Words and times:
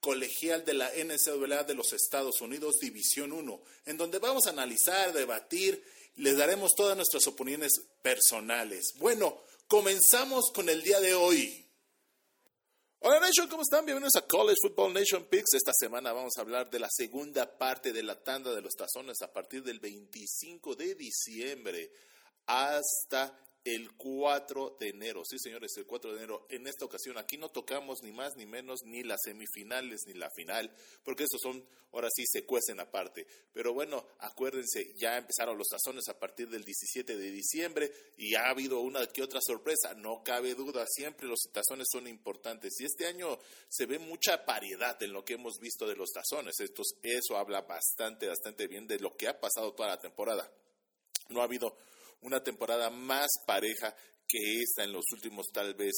colegial 0.00 0.64
de 0.64 0.74
la 0.74 0.90
NCAA 0.90 1.64
de 1.64 1.74
los 1.74 1.92
Estados 1.92 2.40
Unidos, 2.40 2.78
División 2.80 3.32
1, 3.32 3.62
en 3.86 3.96
donde 3.96 4.18
vamos 4.18 4.46
a 4.46 4.50
analizar, 4.50 5.12
debatir, 5.12 5.82
les 6.16 6.36
daremos 6.36 6.72
todas 6.76 6.96
nuestras 6.96 7.26
opiniones 7.26 7.72
personales. 8.02 8.92
Bueno, 8.96 9.40
comenzamos 9.66 10.50
con 10.52 10.68
el 10.68 10.82
día 10.82 11.00
de 11.00 11.14
hoy. 11.14 11.64
Hola 13.00 13.20
Nation, 13.20 13.48
¿cómo 13.48 13.62
están? 13.62 13.84
Bienvenidos 13.84 14.16
a 14.16 14.26
College 14.26 14.56
Football 14.60 14.92
Nation 14.92 15.24
Picks. 15.26 15.54
Esta 15.54 15.72
semana 15.72 16.12
vamos 16.12 16.32
a 16.36 16.40
hablar 16.40 16.68
de 16.68 16.80
la 16.80 16.88
segunda 16.90 17.56
parte 17.56 17.92
de 17.92 18.02
la 18.02 18.22
tanda 18.24 18.52
de 18.52 18.60
los 18.60 18.74
tazones 18.74 19.22
a 19.22 19.32
partir 19.32 19.62
del 19.62 19.78
25 19.78 20.74
de 20.74 20.96
diciembre 20.96 21.92
hasta 22.46 23.38
el 23.74 23.92
4 23.96 24.76
de 24.80 24.88
enero. 24.88 25.22
Sí, 25.24 25.38
señores, 25.38 25.76
el 25.76 25.86
4 25.86 26.12
de 26.12 26.18
enero. 26.18 26.46
En 26.48 26.66
esta 26.66 26.84
ocasión 26.84 27.18
aquí 27.18 27.36
no 27.36 27.50
tocamos 27.50 28.02
ni 28.02 28.12
más 28.12 28.36
ni 28.36 28.46
menos 28.46 28.80
ni 28.84 29.02
las 29.02 29.20
semifinales 29.24 30.02
ni 30.06 30.14
la 30.14 30.30
final, 30.30 30.72
porque 31.04 31.24
esos 31.24 31.40
son, 31.40 31.64
ahora 31.92 32.08
sí, 32.14 32.24
se 32.26 32.44
cuecen 32.44 32.80
aparte. 32.80 33.26
Pero 33.52 33.74
bueno, 33.74 34.06
acuérdense, 34.18 34.94
ya 34.96 35.16
empezaron 35.16 35.58
los 35.58 35.68
tazones 35.68 36.08
a 36.08 36.18
partir 36.18 36.48
del 36.48 36.64
17 36.64 37.16
de 37.16 37.30
diciembre 37.30 37.92
y 38.16 38.34
ha 38.34 38.48
habido 38.48 38.80
una 38.80 39.06
que 39.06 39.22
otra 39.22 39.40
sorpresa, 39.42 39.94
no 39.94 40.22
cabe 40.22 40.54
duda, 40.54 40.86
siempre 40.86 41.26
los 41.26 41.40
tazones 41.52 41.88
son 41.90 42.06
importantes. 42.06 42.80
Y 42.80 42.84
este 42.84 43.06
año 43.06 43.38
se 43.68 43.86
ve 43.86 43.98
mucha 43.98 44.44
paridad 44.44 45.02
en 45.02 45.12
lo 45.12 45.24
que 45.24 45.34
hemos 45.34 45.58
visto 45.58 45.86
de 45.86 45.96
los 45.96 46.10
tazones. 46.10 46.56
eso 47.02 47.36
habla 47.36 47.62
bastante, 47.62 48.28
bastante 48.28 48.66
bien 48.66 48.86
de 48.86 48.98
lo 48.98 49.16
que 49.16 49.28
ha 49.28 49.38
pasado 49.38 49.72
toda 49.74 49.90
la 49.90 50.00
temporada. 50.00 50.50
No 51.28 51.40
ha 51.42 51.44
habido 51.44 51.76
una 52.22 52.42
temporada 52.42 52.90
más 52.90 53.28
pareja 53.46 53.94
que 54.26 54.60
esta 54.60 54.84
en 54.84 54.92
los 54.92 55.04
últimos 55.12 55.46
tal 55.52 55.74
vez 55.74 55.94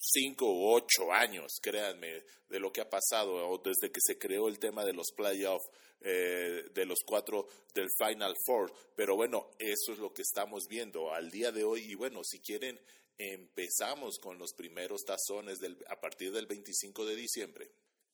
cinco 0.00 0.46
u 0.46 0.74
ocho 0.74 1.12
años, 1.12 1.58
créanme, 1.60 2.22
de 2.48 2.58
lo 2.58 2.72
que 2.72 2.80
ha 2.80 2.88
pasado 2.88 3.48
o 3.48 3.58
desde 3.58 3.92
que 3.92 4.00
se 4.00 4.18
creó 4.18 4.48
el 4.48 4.58
tema 4.58 4.84
de 4.84 4.94
los 4.94 5.12
playoffs, 5.14 5.68
eh, 6.00 6.64
de 6.72 6.86
los 6.86 6.98
cuatro 7.04 7.46
del 7.74 7.88
Final 7.98 8.34
Four. 8.46 8.72
Pero 8.96 9.16
bueno, 9.16 9.50
eso 9.58 9.92
es 9.92 9.98
lo 9.98 10.12
que 10.12 10.22
estamos 10.22 10.66
viendo 10.68 11.12
al 11.12 11.30
día 11.30 11.52
de 11.52 11.64
hoy. 11.64 11.82
Y 11.90 11.94
bueno, 11.94 12.22
si 12.24 12.40
quieren, 12.40 12.80
empezamos 13.18 14.18
con 14.18 14.38
los 14.38 14.54
primeros 14.54 15.02
tazones 15.04 15.58
del, 15.58 15.76
a 15.88 16.00
partir 16.00 16.32
del 16.32 16.46
25 16.46 17.04
de 17.04 17.16
diciembre. 17.16 17.70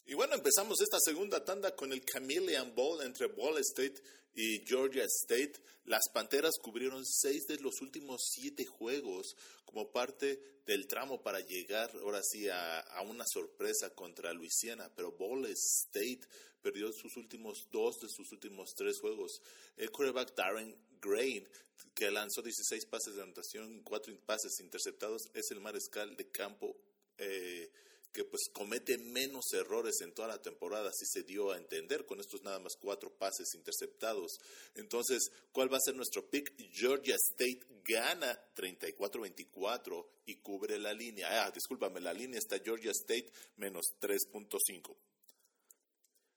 Y 0.09 0.15
bueno, 0.15 0.37
empezamos 0.37 0.81
esta 0.81 1.01
segunda 1.01 1.45
tanda 1.45 1.75
con 1.75 1.93
el 1.93 2.05
Chameleon 2.05 2.77
Bowl 2.77 3.03
entre 3.03 3.27
Ball 3.27 3.59
State 3.59 4.01
y 4.35 4.65
Georgia 4.65 5.05
State. 5.05 5.55
Las 5.85 6.09
Panteras 6.15 6.59
cubrieron 6.63 7.05
seis 7.05 7.45
de 7.49 7.59
los 7.59 7.81
últimos 7.81 8.23
siete 8.31 8.65
juegos 8.65 9.35
como 9.65 9.91
parte 9.91 10.61
del 10.65 10.87
tramo 10.87 11.25
para 11.25 11.41
llegar 11.41 11.91
ahora 11.97 12.23
sí 12.23 12.49
a, 12.49 12.85
una 13.05 13.25
sorpresa 13.27 13.91
contra 13.97 14.33
Luisiana, 14.33 14.89
pero 14.95 15.11
Ball 15.11 15.45
State 15.47 16.21
perdió 16.63 16.93
sus 16.93 17.17
últimos 17.17 17.67
dos 17.73 17.99
de 17.99 18.09
sus 18.09 18.31
últimos 18.31 18.75
tres 18.77 19.01
juegos. 19.01 19.43
El 19.77 19.91
quarterback 19.91 20.37
Darren 20.37 20.73
Grain, 21.01 21.49
que 21.97 22.13
lanzó 22.13 22.43
16 22.43 22.87
pases 22.87 23.17
de 23.17 23.23
anotación, 23.23 23.83
cuatro 23.83 24.17
pases 24.25 24.61
interceptados, 24.61 25.23
es 25.35 25.51
el 25.51 25.61
mariscal 25.61 26.15
de 26.15 26.31
campo. 26.31 26.77
Eh, 27.19 27.73
que 28.17 28.25
pues 28.25 28.49
comete 28.51 28.97
menos 28.97 29.53
errores 29.53 30.01
en 30.01 30.15
toda 30.15 30.29
la 30.29 30.41
temporada, 30.41 30.89
así 30.89 31.05
se 31.05 31.23
dio 31.23 31.53
a 31.53 31.59
entender 31.59 32.07
con 32.07 32.19
estos 32.19 32.41
nada 32.41 32.59
más 32.59 32.75
cuatro 32.81 33.11
pases 33.11 33.55
interceptados. 33.55 34.39
Entonces, 34.75 35.31
¿cuál 35.53 35.71
va 35.71 35.77
a 35.77 35.85
ser 35.85 35.95
nuestro 35.97 36.27
pick? 36.27 36.51
Georgia 36.73 37.15
State 37.15 37.61
gana 37.85 38.41
34-24 38.57 40.07
y 40.25 40.37
cubre 40.37 40.79
la 40.79 40.95
línea. 40.95 41.45
Ah, 41.45 41.51
discúlpame, 41.51 42.01
la 42.01 42.15
línea 42.15 42.39
está 42.39 42.59
Georgia 42.59 42.91
State 42.93 43.31
menos 43.57 43.85
3.5. 44.01 44.97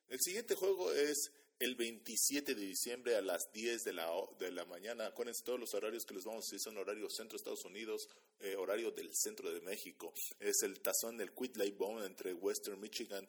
El 0.10 0.20
siguiente 0.20 0.56
juego 0.56 0.92
es 0.92 1.32
el 1.60 1.76
27 1.76 2.56
de 2.56 2.66
diciembre 2.66 3.18
a 3.18 3.22
las 3.22 3.52
10 3.52 3.84
de 3.84 3.92
la, 3.92 4.10
de 4.40 4.50
la 4.50 4.64
mañana. 4.64 5.08
Acuérdense 5.08 5.44
todos 5.44 5.60
los 5.60 5.74
horarios 5.74 6.06
que 6.06 6.14
les 6.14 6.24
vamos 6.24 6.46
a 6.46 6.48
decir 6.48 6.60
son 6.62 6.78
horarios 6.78 7.14
centro 7.14 7.36
Estados 7.36 7.66
Unidos, 7.66 8.08
eh, 8.40 8.56
horario 8.56 8.92
del 8.92 9.10
centro 9.14 9.52
de 9.52 9.60
México. 9.60 10.14
Es 10.40 10.64
el 10.64 10.80
tazón 10.80 11.18
del 11.18 11.34
Quitley 11.34 11.72
Bone 11.72 12.06
entre 12.06 12.34
Western 12.34 12.80
Michigan 12.80 13.28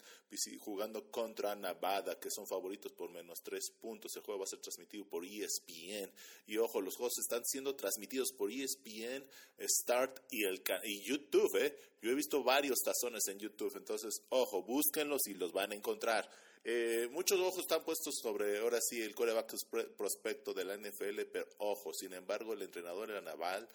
jugando 0.60 1.10
contra 1.10 1.56
Nevada, 1.56 2.20
que 2.20 2.30
son 2.30 2.46
favoritos 2.46 2.92
por 2.92 3.10
menos 3.10 3.40
3 3.42 3.72
puntos. 3.80 4.14
El 4.14 4.22
juego 4.22 4.40
va 4.40 4.44
a 4.44 4.48
ser 4.48 4.60
transmitido 4.60 5.04
por 5.08 5.24
ESPN. 5.24 6.12
Y 6.46 6.56
ojo, 6.58 6.80
los 6.80 6.96
juegos 6.96 7.18
están 7.18 7.44
siendo 7.44 7.74
transmitidos 7.74 8.32
por 8.32 8.52
ESPN, 8.52 9.26
Start 9.60 10.20
y, 10.30 10.44
el, 10.44 10.62
y 10.84 11.02
YouTube. 11.02 11.56
¿eh? 11.56 11.76
Yo 12.00 12.10
he 12.12 12.14
visto 12.14 12.44
varios 12.44 12.78
tazones 12.78 13.26
en 13.26 13.40
YouTube, 13.40 13.76
entonces 13.76 14.22
ojo, 14.28 14.62
búsquenlos 14.62 15.26
y 15.26 15.34
los 15.34 15.52
van 15.52 15.72
a 15.72 15.74
encontrar. 15.74 16.30
Eh, 16.62 17.08
muchos 17.10 17.38
ojos 17.40 17.60
están 17.60 17.82
puestos 17.84 18.16
sobre, 18.20 18.58
ahora 18.58 18.80
sí, 18.80 19.00
el 19.00 19.14
coreback 19.14 19.54
prospecto 19.96 20.52
de 20.52 20.64
la 20.64 20.76
NFL, 20.76 21.22
pero 21.32 21.46
ojo, 21.58 21.92
sin 21.92 22.12
embargo, 22.12 22.52
el 22.52 22.62
entrenador 22.62 23.08
de 23.08 23.14
la 23.14 23.20
Naval, 23.22 23.68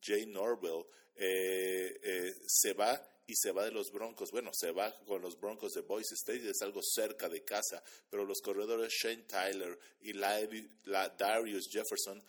Jay 0.00 0.26
Norvell, 0.26 0.84
eh, 1.16 2.00
eh, 2.02 2.34
se 2.46 2.72
va 2.72 3.00
y 3.26 3.34
se 3.36 3.52
va 3.52 3.64
de 3.64 3.72
los 3.72 3.92
Broncos. 3.92 4.30
Bueno, 4.30 4.50
se 4.52 4.72
va 4.72 4.92
con 5.04 5.20
los 5.20 5.38
Broncos 5.38 5.74
de 5.74 5.82
Boise 5.82 6.14
State, 6.14 6.48
es 6.48 6.62
algo 6.62 6.80
cerca 6.82 7.28
de 7.28 7.44
casa, 7.44 7.82
pero 8.08 8.24
los 8.24 8.40
corredores 8.40 8.92
Shane 8.92 9.24
Tyler 9.24 9.78
y 10.00 10.12
Darius 10.14 11.68
Jefferson 11.70 12.22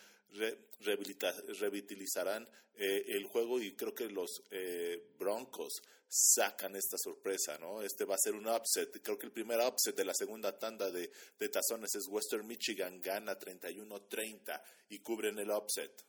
revitalizarán 1.60 2.48
eh, 2.76 3.04
el 3.10 3.26
juego 3.26 3.60
y 3.60 3.74
creo 3.74 3.94
que 3.94 4.10
los 4.10 4.44
eh, 4.50 5.12
Broncos 5.20 5.82
sacan 6.14 6.76
esta 6.76 6.98
sorpresa, 6.98 7.58
¿no? 7.58 7.82
Este 7.82 8.04
va 8.04 8.16
a 8.16 8.22
ser 8.22 8.36
un 8.36 8.46
upset. 8.46 9.02
Creo 9.02 9.18
que 9.18 9.28
el 9.28 9.32
primer 9.32 9.60
upset 9.60 9.96
de 9.96 10.04
la 10.04 10.14
segunda 10.14 10.58
tanda 10.60 10.92
de, 10.92 11.10
tazones 11.50 11.96
es 11.96 12.08
Western 12.10 12.46
Michigan, 12.46 13.00
gana 13.00 13.40
31-30 13.40 14.62
y 14.90 15.00
cubren 15.00 15.40
el 15.40 15.50
upset. 15.52 16.06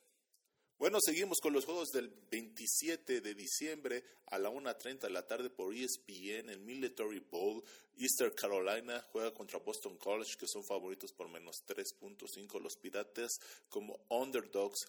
Bueno, 0.77 0.99
seguimos 1.01 1.39
con 1.39 1.53
los 1.53 1.65
juegos 1.65 1.91
del 1.91 2.09
27 2.09 3.21
de 3.21 3.35
diciembre 3.35 4.03
a 4.27 4.39
la 4.41 4.51
1.30 4.51 5.03
de 5.03 5.11
la 5.11 5.25
tarde 5.25 5.51
por 5.51 5.73
ESPN, 5.73 6.51
el 6.51 6.59
Military 6.59 7.21
Bowl. 7.21 7.63
Easter 7.97 8.34
Carolina 8.34 9.01
juega 9.13 9.33
contra 9.33 9.61
Boston 9.61 9.97
College, 9.99 10.37
que 10.37 10.49
son 10.49 10.65
favoritos 10.65 11.13
por 11.13 11.29
menos 11.29 11.63
3.5. 11.65 12.61
Los 12.61 12.77
Pirates, 12.77 13.39
como 13.69 14.01
underdogs, 14.09 14.89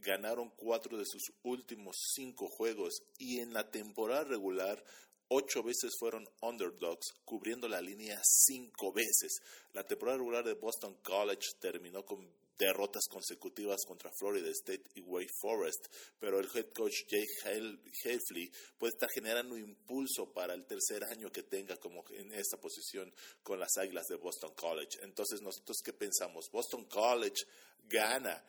ganaron 0.00 0.50
cuatro 0.56 0.98
de 0.98 1.04
sus 1.06 1.32
últimos 1.42 1.96
cinco 2.14 2.48
juegos 2.48 3.02
y 3.18 3.40
en 3.40 3.52
la 3.52 3.70
temporada 3.70 4.24
regular 4.24 4.82
ocho 5.28 5.62
veces 5.62 5.92
fueron 5.98 6.28
underdogs, 6.42 7.12
cubriendo 7.24 7.68
la 7.68 7.80
línea 7.80 8.20
cinco 8.24 8.92
veces. 8.92 9.40
La 9.72 9.84
temporada 9.84 10.18
regular 10.18 10.44
de 10.44 10.54
Boston 10.54 10.96
College 11.02 11.52
terminó 11.60 12.04
con 12.04 12.28
derrotas 12.58 13.06
consecutivas 13.08 13.80
contra 13.86 14.10
Florida 14.12 14.50
State 14.50 14.90
y 14.94 15.00
Wake 15.00 15.32
Forest, 15.40 15.86
pero 16.18 16.38
el 16.38 16.48
head 16.54 16.66
coach 16.74 17.06
Jake 17.08 17.80
Halfley 18.04 18.52
puede 18.76 18.92
estar 18.92 19.08
generando 19.14 19.56
impulso 19.56 20.30
para 20.32 20.52
el 20.52 20.66
tercer 20.66 21.04
año 21.04 21.32
que 21.32 21.44
tenga 21.44 21.76
como 21.78 22.04
en 22.10 22.34
esta 22.34 22.58
posición 22.58 23.10
con 23.42 23.58
las 23.58 23.78
Águilas 23.78 24.06
de 24.08 24.16
Boston 24.16 24.52
College. 24.54 24.98
Entonces, 25.02 25.40
nosotros 25.40 25.78
qué 25.82 25.94
pensamos? 25.94 26.50
Boston 26.50 26.84
College 26.84 27.46
gana 27.88 28.44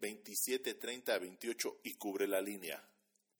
27, 0.00 0.74
30, 0.74 1.18
28 1.18 1.80
y 1.84 1.94
cubre 1.94 2.26
la 2.26 2.40
línea. 2.40 2.82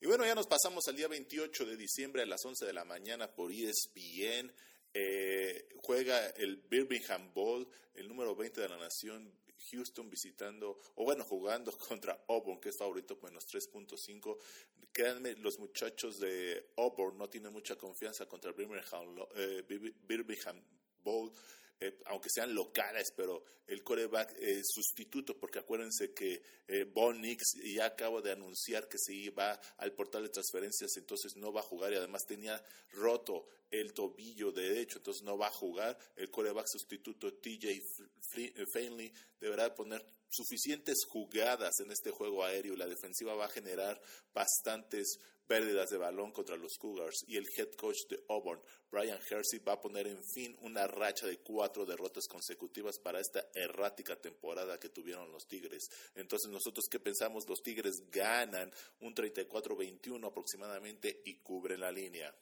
Y 0.01 0.07
bueno, 0.07 0.27
ya 0.27 0.35
nos 0.35 0.47
pasamos 0.47 0.87
al 0.89 0.97
día 0.97 1.09
28 1.09 1.65
de 1.65 1.77
diciembre 1.77 2.23
a 2.23 2.27
las 2.27 2.45
11 2.45 2.67
de 2.67 2.73
la 2.73 2.85
mañana 2.85 3.35
por 3.35 3.51
ESPN. 3.51 4.53
Eh, 4.93 5.69
juega 5.79 6.29
el 6.31 6.57
Birmingham 6.57 7.33
Bowl, 7.33 7.67
el 7.95 8.09
número 8.09 8.37
20 8.37 8.61
de 8.61 8.69
la 8.69 8.77
nación, 8.77 9.33
Houston 9.71 10.11
visitando, 10.11 10.79
o 10.95 11.05
bueno, 11.05 11.25
jugando 11.25 11.73
contra 11.89 12.25
Auburn, 12.29 12.61
que 12.61 12.69
es 12.69 12.77
favorito 12.77 13.19
menos 13.23 13.47
3.5. 13.49 14.39
Créanme, 14.93 15.35
los 15.37 15.59
muchachos 15.59 16.21
de 16.21 16.73
Auburn 16.77 17.19
no 17.19 17.29
tienen 17.29 17.53
mucha 17.53 17.77
confianza 17.77 18.27
contra 18.27 18.53
Birmingham, 18.53 19.27
eh, 19.37 19.63
Birmingham 20.07 20.63
Bowl. 21.03 21.33
Eh, 21.81 21.99
aunque 22.07 22.31
sean 22.31 22.55
locales, 22.55 23.13
pero 23.17 23.45
el 23.67 23.83
coreback 23.83 24.35
eh, 24.39 24.63
sustituto, 24.65 25.39
porque 25.39 25.59
acuérdense 25.59 26.13
que 26.13 26.43
eh, 26.69 26.85
Bon 26.85 27.21
Nix 27.21 27.55
ya 27.65 27.87
acabo 27.87 28.23
de 28.23 28.33
anunciar 28.33 28.89
que 28.89 28.99
se 28.99 29.15
iba 29.15 29.53
al 29.79 29.93
portal 29.93 30.23
de 30.23 30.29
transferencias, 30.29 30.97
entonces 30.97 31.37
no 31.37 31.53
va 31.53 31.61
a 31.61 31.65
jugar 31.65 31.93
y 31.93 31.97
además 31.97 32.25
tenía 32.27 32.63
roto 32.93 33.47
el 33.71 33.93
tobillo 33.93 34.53
derecho, 34.53 34.99
entonces 34.99 35.23
no 35.25 35.37
va 35.37 35.49
a 35.49 35.53
jugar. 35.53 35.99
El 36.17 36.31
coreback 36.31 36.67
sustituto 36.69 37.35
TJ 37.35 37.83
Fainley 38.73 39.13
deberá 39.41 39.75
poner 39.75 40.05
suficientes 40.35 41.05
jugadas 41.09 41.81
en 41.81 41.91
este 41.91 42.11
juego 42.11 42.45
aéreo. 42.45 42.77
La 42.77 42.87
defensiva 42.87 43.35
va 43.35 43.47
a 43.47 43.51
generar 43.51 44.01
bastantes 44.33 45.19
pérdidas 45.47 45.91
de 45.91 45.99
balón 45.99 46.33
contra 46.33 46.57
los 46.57 46.77
Cougars 46.79 47.25
y 47.27 47.37
el 47.37 47.47
head 47.57 47.73
coach 47.73 47.99
de 48.09 48.25
Auburn, 48.29 48.61
Brian 48.91 49.21
Hersey, 49.29 49.59
va 49.61 49.75
a 49.75 49.81
poner 49.81 50.07
en 50.07 50.23
fin 50.25 50.57
una 50.63 50.87
racha 50.87 51.27
de 51.27 51.39
cuatro 51.39 51.85
derrotas 51.85 52.27
consecutivas 52.27 52.99
para 52.99 53.21
esta 53.21 53.47
errática 53.55 54.17
temporada 54.17 54.79
que 54.79 54.89
tuvieron 54.89 55.31
los 55.31 55.47
Tigres. 55.47 55.89
Entonces, 56.15 56.51
nosotros 56.51 56.87
qué 56.91 56.99
pensamos, 56.99 57.49
los 57.49 57.63
Tigres 57.63 58.05
ganan 58.11 58.73
un 59.01 59.15
34-21 59.15 60.27
aproximadamente 60.27 61.23
y 61.25 61.37
cubren 61.37 61.81
la 61.81 61.93
línea. 61.93 62.35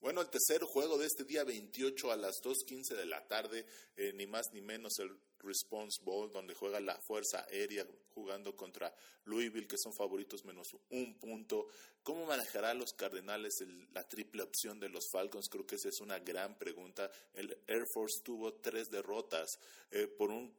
Bueno, 0.00 0.20
el 0.20 0.28
tercer 0.28 0.62
juego 0.64 0.98
de 0.98 1.06
este 1.06 1.24
día 1.24 1.44
28 1.44 2.12
a 2.12 2.16
las 2.16 2.34
2.15 2.42 2.94
de 2.94 3.06
la 3.06 3.26
tarde, 3.26 3.64
eh, 3.96 4.12
ni 4.12 4.26
más 4.26 4.52
ni 4.52 4.60
menos 4.60 4.98
el 4.98 5.18
Response 5.44 6.00
Bowl, 6.02 6.30
donde 6.32 6.54
juega 6.54 6.80
la 6.80 6.96
Fuerza 7.00 7.44
Aérea 7.50 7.86
jugando 8.14 8.56
contra 8.56 8.94
Louisville, 9.24 9.66
que 9.66 9.78
son 9.78 9.92
favoritos 9.92 10.44
menos 10.44 10.76
un 10.90 11.14
punto. 11.18 11.68
¿Cómo 12.02 12.26
manejará 12.26 12.74
los 12.74 12.92
Cardenales 12.92 13.64
la 13.92 14.06
triple 14.08 14.42
opción 14.42 14.78
de 14.78 14.88
los 14.88 15.10
Falcons? 15.10 15.48
Creo 15.48 15.66
que 15.66 15.76
esa 15.76 15.88
es 15.88 16.00
una 16.00 16.18
gran 16.18 16.56
pregunta. 16.58 17.10
El 17.32 17.56
Air 17.66 17.86
Force 17.86 18.22
tuvo 18.22 18.54
tres 18.54 18.90
derrotas 18.90 19.58
eh, 19.90 20.06
por 20.06 20.30
un 20.30 20.52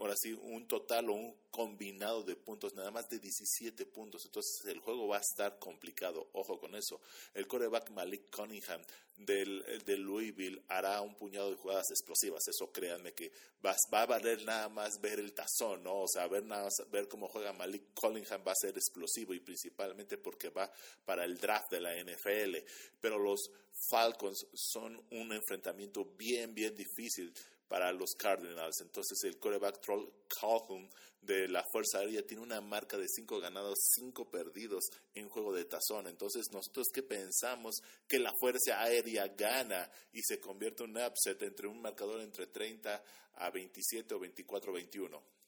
ahora 0.00 0.14
sí, 0.16 0.32
un 0.32 0.66
total 0.66 1.10
o 1.10 1.12
un 1.12 1.36
combinado 1.50 2.22
de 2.22 2.34
puntos, 2.34 2.74
nada 2.74 2.90
más 2.90 3.08
de 3.10 3.18
17 3.18 3.84
puntos. 3.86 4.24
Entonces 4.24 4.64
el 4.66 4.80
juego 4.80 5.06
va 5.08 5.18
a 5.18 5.20
estar 5.20 5.58
complicado. 5.58 6.30
Ojo 6.32 6.58
con 6.58 6.74
eso. 6.74 7.00
El 7.34 7.46
coreback 7.46 7.90
Malik 7.90 8.34
Cunningham 8.34 8.82
del, 9.18 9.62
Louisville 10.02 10.62
hará 10.68 11.02
un 11.02 11.14
puñado 11.14 11.50
de 11.50 11.56
jugadas 11.56 11.90
explosivas. 11.90 12.48
Eso 12.48 12.72
créanme 12.72 13.12
que 13.12 13.30
va, 13.64 13.76
a 13.92 14.06
valer 14.06 14.42
nada 14.44 14.70
más 14.70 15.00
ver 15.02 15.20
el 15.20 15.34
tazón, 15.34 15.84
¿no? 15.84 16.00
O 16.00 16.08
sea, 16.08 16.26
ver 16.28 16.44
nada 16.44 16.64
más, 16.64 16.74
ver 16.90 17.06
cómo 17.06 17.28
juega 17.28 17.52
Malik 17.52 17.92
Cunningham 17.94 18.42
va 18.46 18.52
a 18.52 18.60
ser 18.60 18.76
explosivo 18.76 19.34
y 19.34 19.40
principalmente 19.40 20.16
porque 20.16 20.48
va 20.48 20.72
para 21.04 21.26
el 21.26 21.36
draft 21.36 21.70
de 21.70 21.80
la 21.80 21.94
NFL. 22.02 22.56
Pero 23.00 23.18
los 23.18 23.50
Falcons 23.90 24.46
son 24.54 24.96
un 25.10 25.32
enfrentamiento 25.32 26.06
bien, 26.16 26.54
bien 26.54 26.74
difícil 26.74 27.34
para 27.70 27.92
los 27.92 28.14
Cardinals. 28.18 28.80
Entonces 28.80 29.22
el 29.22 29.38
coreback 29.38 29.80
Troll 29.80 30.10
Calhoun 30.26 30.90
de 31.22 31.46
la 31.46 31.64
Fuerza 31.70 32.00
Aérea 32.00 32.26
tiene 32.26 32.42
una 32.42 32.60
marca 32.60 32.98
de 32.98 33.06
cinco 33.06 33.38
ganados, 33.38 33.78
cinco 33.94 34.28
perdidos 34.28 34.90
en 35.14 35.28
juego 35.28 35.54
de 35.54 35.66
tazón. 35.66 36.08
Entonces 36.08 36.50
nosotros 36.50 36.88
qué 36.92 37.04
pensamos 37.04 37.76
que 38.08 38.18
la 38.18 38.32
Fuerza 38.40 38.82
Aérea 38.82 39.28
gana 39.28 39.88
y 40.12 40.20
se 40.20 40.40
convierte 40.40 40.82
en 40.82 40.90
un 40.90 41.04
upset 41.04 41.40
entre 41.42 41.68
un 41.68 41.80
marcador 41.80 42.20
entre 42.22 42.48
30 42.48 43.04
a 43.34 43.50
27 43.50 44.14
o 44.14 44.18
24 44.18 44.72
21. 44.72 45.39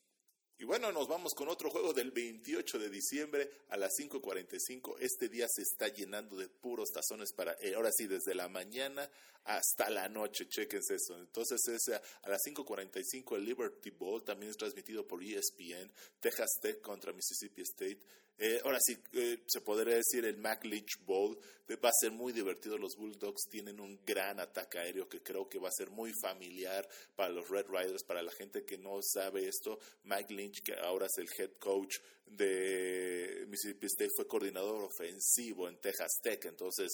Y 0.58 0.64
bueno, 0.64 0.92
nos 0.92 1.08
vamos 1.08 1.32
con 1.34 1.48
otro 1.48 1.70
juego 1.70 1.92
del 1.92 2.10
28 2.10 2.78
de 2.78 2.88
diciembre 2.88 3.50
a 3.70 3.76
las 3.76 3.92
5.45. 3.98 4.96
Este 5.00 5.28
día 5.28 5.46
se 5.48 5.62
está 5.62 5.88
llenando 5.88 6.36
de 6.36 6.48
puros 6.48 6.90
tazones 6.90 7.32
para, 7.32 7.56
eh, 7.60 7.74
ahora 7.74 7.90
sí, 7.90 8.06
desde 8.06 8.34
la 8.34 8.48
mañana 8.48 9.10
hasta 9.44 9.90
la 9.90 10.08
noche, 10.08 10.48
chequense 10.48 10.94
eso. 10.94 11.18
Entonces 11.18 11.60
es 11.68 11.88
a, 11.88 12.00
las 12.28 12.40
5.45 12.46 13.36
el 13.36 13.44
Liberty 13.44 13.90
Bowl, 13.90 14.22
también 14.22 14.50
es 14.50 14.56
transmitido 14.56 15.06
por 15.06 15.22
ESPN, 15.22 15.90
Texas 16.20 16.50
Tech 16.60 16.80
contra 16.80 17.12
Mississippi 17.12 17.62
State. 17.62 18.00
Eh, 18.38 18.60
ahora 18.64 18.78
sí, 18.80 18.96
eh, 19.12 19.42
se 19.46 19.60
podría 19.60 19.96
decir 19.96 20.24
el 20.24 20.36
McLeach 20.36 21.04
Bowl. 21.04 21.38
Va 21.82 21.88
a 21.88 22.00
ser 22.00 22.10
muy 22.10 22.32
divertido. 22.32 22.76
Los 22.76 22.96
Bulldogs 22.96 23.48
tienen 23.48 23.80
un 23.80 23.98
gran 24.04 24.40
ataque 24.40 24.78
aéreo 24.78 25.08
que 25.08 25.22
creo 25.22 25.48
que 25.48 25.58
va 25.58 25.68
a 25.68 25.72
ser 25.72 25.90
muy 25.90 26.12
familiar 26.20 26.86
para 27.16 27.30
los 27.30 27.48
Red 27.48 27.66
Riders. 27.68 28.04
Para 28.04 28.22
la 28.22 28.32
gente 28.32 28.64
que 28.64 28.76
no 28.76 28.98
sabe 29.02 29.48
esto, 29.48 29.78
Mike 30.04 30.34
Lynch, 30.34 30.62
que 30.62 30.74
ahora 30.74 31.06
es 31.06 31.16
el 31.16 31.28
head 31.38 31.52
coach 31.58 31.96
de 32.26 33.46
Mississippi 33.48 33.86
State, 33.86 34.10
fue 34.14 34.26
coordinador 34.26 34.84
ofensivo 34.84 35.68
en 35.68 35.78
Texas 35.78 36.18
Tech. 36.22 36.44
Entonces, 36.44 36.90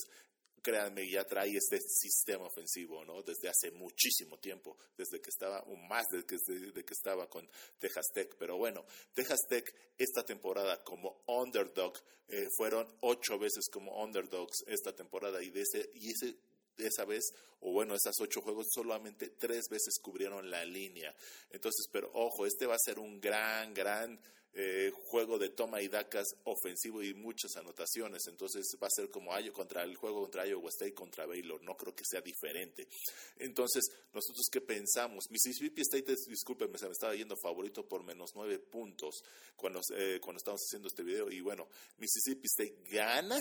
créanme, 0.63 1.09
ya 1.11 1.25
trae 1.25 1.57
este 1.57 1.79
sistema 1.81 2.47
ofensivo, 2.47 3.05
¿no? 3.05 3.23
Desde 3.23 3.49
hace 3.49 3.71
muchísimo 3.71 4.39
tiempo, 4.39 4.77
desde 4.97 5.21
que 5.21 5.31
estaba, 5.31 5.61
o 5.63 5.77
más 5.77 6.07
desde 6.11 6.27
que, 6.27 6.37
desde 6.47 6.85
que 6.85 6.95
estaba 6.95 7.29
con 7.29 7.49
Texas 7.79 8.07
Tech. 8.13 8.35
Pero 8.39 8.57
bueno, 8.57 8.85
Texas 9.15 9.41
Tech 9.49 9.75
esta 9.97 10.25
temporada 10.25 10.83
como 10.85 11.23
underdog, 11.27 11.95
eh, 12.29 12.47
fueron 12.57 12.87
ocho 13.01 13.39
veces 13.39 13.69
como 13.73 14.03
underdogs 14.03 14.63
esta 14.67 14.95
temporada 14.95 15.43
y 15.43 15.51
de 15.51 15.63
ese, 15.63 15.91
y 15.95 16.11
ese 16.11 16.37
esa 16.79 17.05
vez, 17.05 17.33
o 17.61 17.73
bueno, 17.73 17.95
esas 17.95 18.15
ocho 18.21 18.41
juegos, 18.41 18.69
solamente 18.73 19.31
tres 19.31 19.69
veces 19.69 19.99
cubrieron 20.01 20.51
la 20.51 20.65
línea. 20.65 21.15
Entonces, 21.51 21.87
pero 21.91 22.11
ojo, 22.15 22.47
este 22.47 22.67
va 22.67 22.75
a 22.75 22.79
ser 22.79 22.99
un 22.99 23.21
gran, 23.21 23.75
gran 23.75 24.19
eh, 24.55 24.91
juego 24.95 25.39
de 25.39 25.51
toma 25.51 25.81
y 25.83 25.89
dacas 25.89 26.27
ofensivo 26.45 27.03
y 27.03 27.15
muchas 27.15 27.57
anotaciones. 27.57 28.27
Entonces 28.27 28.67
va 28.83 28.87
a 28.87 28.91
ser 28.91 29.11
como 29.11 29.31
contra 29.53 29.85
el 29.85 29.95
juego 29.97 30.23
contra 30.23 30.47
Iowa 30.47 30.69
State 30.71 30.95
contra 30.95 31.27
Baylor. 31.27 31.63
No 31.63 31.77
creo 31.77 31.95
que 31.95 32.05
sea 32.05 32.21
diferente. 32.21 32.89
Entonces, 33.37 33.85
nosotros 34.13 34.47
qué 34.51 34.61
pensamos? 34.61 35.31
Mississippi 35.31 35.83
State, 35.83 36.15
discúlpenme, 36.29 36.79
se 36.79 36.87
me 36.87 36.93
estaba 36.93 37.15
yendo 37.15 37.37
favorito 37.37 37.87
por 37.87 38.03
menos 38.05 38.31
nueve 38.35 38.59
puntos 38.59 39.23
cuando, 39.55 39.81
eh, 39.95 40.19
cuando 40.21 40.39
estamos 40.39 40.61
haciendo 40.67 40.89
este 40.89 41.03
video. 41.03 41.31
Y 41.31 41.41
bueno, 41.41 41.69
Mississippi 41.99 42.47
State 42.47 42.83
gana, 42.91 43.39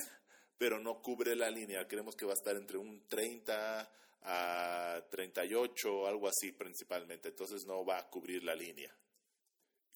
pero 0.58 0.80
no 0.80 1.02
cubre 1.02 1.36
la 1.36 1.50
línea. 1.50 1.88
Creemos 1.88 2.16
que 2.16 2.26
va 2.26 2.34
a 2.34 2.36
estar 2.36 2.56
entre 2.56 2.78
un 2.78 3.08
30 3.08 3.92
a 4.24 5.04
38, 5.10 6.08
algo 6.08 6.28
así 6.28 6.52
principalmente. 6.52 7.30
Entonces 7.30 7.66
no 7.66 7.86
va 7.86 7.98
a 7.98 8.10
cubrir 8.10 8.44
la 8.44 8.56
línea. 8.56 8.94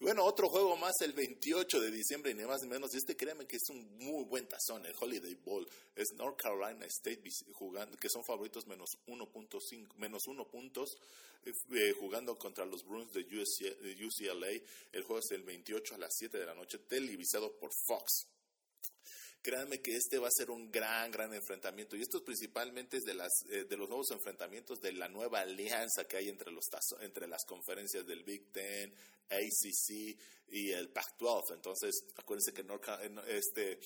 Bueno, 0.02 0.26
otro 0.26 0.50
juego 0.50 0.76
más 0.78 1.00
el 1.02 1.14
28 1.14 1.80
de 1.80 1.92
diciembre, 1.92 2.34
ni 2.34 2.44
más 2.44 2.64
ni 2.64 2.70
menos. 2.70 2.92
Y 2.92 2.98
este 2.98 3.16
créanme 3.16 3.46
que 3.46 3.58
es 3.58 3.70
un 3.70 3.88
muy 4.00 4.24
buen 4.24 4.48
tazón, 4.48 4.84
el 4.88 4.96
Holiday 5.00 5.36
Bowl. 5.36 5.70
Es 5.96 6.12
North 6.14 6.42
Carolina 6.42 6.88
State 6.88 7.22
jugando, 7.54 7.96
que 7.98 8.10
son 8.10 8.24
favoritos 8.24 8.66
menos 8.66 8.98
1.5, 9.06 9.94
menos 9.98 10.26
1 10.26 10.48
puntos, 10.48 10.98
eh, 11.46 11.94
jugando 12.00 12.36
contra 12.36 12.66
los 12.66 12.84
Bruins 12.84 13.14
de 13.14 13.22
UCLA. 13.22 14.50
El 14.92 15.04
juego 15.04 15.20
es 15.20 15.30
el 15.30 15.44
28 15.44 15.94
a 15.94 15.98
las 16.00 16.16
7 16.18 16.36
de 16.36 16.48
la 16.48 16.56
noche, 16.56 16.80
televisado 16.80 17.56
por 17.60 17.70
Fox. 17.86 18.26
Créanme 19.42 19.82
que 19.82 19.96
este 19.96 20.20
va 20.20 20.28
a 20.28 20.32
ser 20.32 20.52
un 20.52 20.72
gran, 20.72 21.12
gran 21.12 21.34
enfrentamiento. 21.34 21.96
Y 21.96 22.02
esto 22.02 22.24
principalmente 22.24 22.98
es 22.98 23.04
de, 23.04 23.16
las, 23.16 23.32
eh, 23.50 23.66
de 23.68 23.78
los 23.78 23.90
nuevos 23.90 24.12
enfrentamientos 24.12 24.80
de 24.82 24.94
la 24.94 25.08
nueva 25.08 25.40
alianza 25.40 26.06
que 26.08 26.18
hay 26.18 26.30
entre, 26.30 26.52
los, 26.52 26.66
entre 27.02 27.28
las 27.28 27.44
conferencias 27.46 28.06
del 28.06 28.24
Big 28.24 28.52
Ten, 28.52 28.94
ACC 29.30 30.18
y 30.52 30.72
el 30.72 30.90
Pac-12. 30.90 31.54
Entonces, 31.54 32.06
acuérdense 32.16 32.54
que 32.54 32.64
North, 32.64 32.88
este, 33.28 33.80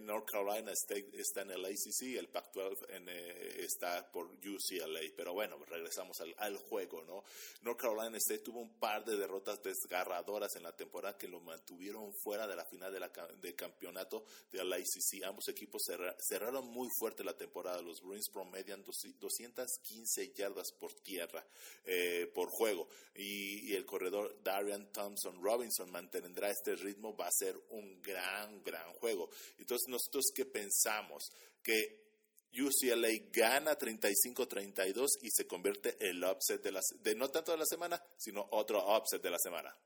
North 0.00 0.30
Carolina 0.30 0.72
está 0.72 1.42
en 1.42 1.50
el 1.50 1.64
ACC 1.64 2.16
el 2.16 2.28
Pac-12 2.28 2.86
eh, 2.88 3.56
está 3.58 4.10
por 4.10 4.26
UCLA. 4.26 5.00
Pero 5.16 5.34
bueno, 5.34 5.58
regresamos 5.66 6.20
al, 6.20 6.34
al, 6.38 6.56
juego, 6.56 7.02
¿no? 7.02 7.24
North 7.62 7.80
Carolina 7.80 8.16
State 8.18 8.44
tuvo 8.44 8.60
un 8.60 8.78
par 8.78 9.04
de 9.04 9.16
derrotas 9.16 9.60
desgarradoras 9.62 10.54
en 10.56 10.62
la 10.62 10.76
temporada 10.76 11.18
que 11.18 11.28
lo 11.28 11.40
mantuvieron 11.40 12.12
fuera 12.22 12.46
de 12.46 12.56
la 12.56 12.64
final 12.64 12.92
de 12.92 13.00
la, 13.00 13.10
del 13.40 13.54
campeonato 13.54 14.24
de 14.52 14.64
la 14.64 14.76
ACC. 14.76 15.24
Ambos 15.24 15.48
equipos 15.48 15.82
cerraron 16.28 16.68
muy 16.68 16.88
fuerte 16.98 17.24
la 17.24 17.36
temporada. 17.36 17.82
Los 17.82 18.00
Bruins 18.00 18.28
promedian 18.32 18.84
215 18.84 20.32
yardas 20.32 20.72
por 20.78 20.92
tierra 20.94 21.44
eh, 21.84 22.30
por 22.34 22.48
juego. 22.50 22.88
Y, 23.14 23.70
y 23.70 23.74
el 23.74 23.84
corredor 23.84 24.40
Darian 24.42 24.92
Thompson 24.92 25.42
Robinson 25.42 25.90
mantendrá 26.04 26.50
este 26.50 26.76
ritmo, 26.76 27.16
va 27.16 27.26
a 27.26 27.32
ser 27.32 27.56
un 27.70 28.00
gran, 28.02 28.62
gran 28.62 28.92
juego. 28.94 29.30
Entonces, 29.58 29.88
nosotros 29.88 30.24
qué 30.34 30.44
pensamos? 30.44 31.30
Que 31.62 32.04
UCLA 32.52 33.08
gana 33.32 33.76
35-32 33.76 35.06
y 35.22 35.30
se 35.30 35.46
convierte 35.46 35.96
el 35.98 36.22
upset 36.22 36.62
de, 36.62 36.78
de 37.00 37.14
no 37.14 37.28
tanto 37.30 37.52
de 37.52 37.58
la 37.58 37.66
semana, 37.66 38.00
sino 38.16 38.46
otro 38.52 38.96
upset 38.96 39.22
de 39.22 39.30
la 39.30 39.38
semana. 39.38 39.76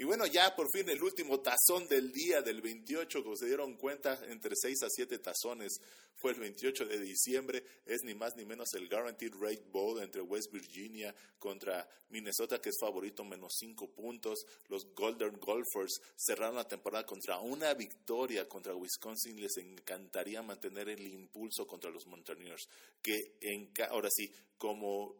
Y 0.00 0.04
bueno, 0.04 0.24
ya 0.24 0.56
por 0.56 0.66
fin 0.72 0.88
el 0.88 1.02
último 1.02 1.40
tazón 1.40 1.86
del 1.86 2.10
día 2.10 2.40
del 2.40 2.62
28, 2.62 3.22
como 3.22 3.36
se 3.36 3.44
dieron 3.44 3.76
cuenta, 3.76 4.18
entre 4.30 4.54
6 4.56 4.84
a 4.84 4.88
7 4.88 5.18
tazones, 5.18 5.78
fue 6.16 6.32
el 6.32 6.40
28 6.40 6.86
de 6.86 6.98
diciembre, 7.00 7.62
es 7.84 8.02
ni 8.04 8.14
más 8.14 8.34
ni 8.34 8.46
menos 8.46 8.72
el 8.72 8.88
Guaranteed 8.88 9.34
Rate 9.38 9.66
Bowl 9.70 10.02
entre 10.02 10.22
West 10.22 10.50
Virginia 10.52 11.14
contra 11.38 11.86
Minnesota, 12.08 12.62
que 12.62 12.70
es 12.70 12.76
favorito 12.80 13.24
menos 13.24 13.52
5 13.58 13.90
puntos. 13.90 14.46
Los 14.68 14.86
Golden 14.94 15.38
Golfers 15.38 16.00
cerraron 16.16 16.56
la 16.56 16.66
temporada 16.66 17.04
contra 17.04 17.38
una 17.40 17.74
victoria 17.74 18.48
contra 18.48 18.74
Wisconsin. 18.74 19.38
Les 19.38 19.58
encantaría 19.58 20.40
mantener 20.40 20.88
el 20.88 21.06
impulso 21.08 21.66
contra 21.66 21.90
los 21.90 22.06
Mountaineers, 22.06 22.70
que 23.02 23.36
en, 23.42 23.70
ahora 23.90 24.08
sí, 24.10 24.32
como 24.56 25.19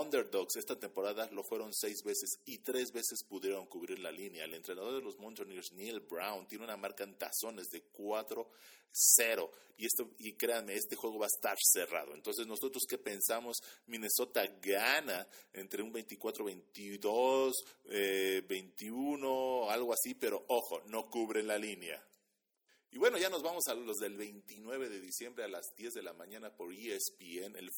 underdogs 0.00 0.56
esta 0.56 0.78
temporada 0.78 1.28
lo 1.32 1.42
fueron 1.42 1.72
seis 1.72 2.02
veces 2.02 2.38
y 2.44 2.58
tres 2.58 2.92
veces 2.92 3.24
pudieron 3.24 3.66
cubrir 3.66 3.98
la 3.98 4.10
línea. 4.10 4.44
El 4.44 4.54
entrenador 4.54 4.94
de 4.94 5.02
los 5.02 5.18
Mountaineers, 5.18 5.72
Neil 5.72 6.00
Brown, 6.00 6.46
tiene 6.46 6.64
una 6.64 6.76
marca 6.76 7.04
en 7.04 7.16
tazones 7.18 7.68
de 7.68 7.84
4-0 7.92 9.50
y, 9.76 9.86
esto, 9.86 10.10
y 10.18 10.34
créanme, 10.34 10.74
este 10.74 10.96
juego 10.96 11.18
va 11.18 11.26
a 11.26 11.34
estar 11.34 11.56
cerrado. 11.60 12.14
Entonces, 12.14 12.46
nosotros 12.46 12.84
qué 12.88 12.98
pensamos, 12.98 13.58
Minnesota 13.86 14.46
gana 14.60 15.26
entre 15.52 15.82
un 15.82 15.92
24-22, 15.92 17.52
21, 18.46 19.64
eh, 19.64 19.72
algo 19.72 19.92
así, 19.92 20.14
pero 20.14 20.44
ojo, 20.48 20.82
no 20.86 21.10
cubre 21.10 21.42
la 21.42 21.58
línea. 21.58 22.02
Y 22.92 22.98
bueno, 22.98 23.16
ya 23.16 23.30
nos 23.30 23.42
vamos 23.42 23.66
a 23.68 23.74
los 23.74 23.96
del 23.96 24.18
29 24.18 24.90
de 24.90 25.00
diciembre 25.00 25.44
a 25.44 25.48
las 25.48 25.74
10 25.76 25.94
de 25.94 26.02
la 26.02 26.12
mañana 26.12 26.54
por 26.54 26.74
ESPN, 26.74 27.56
el 27.56 27.70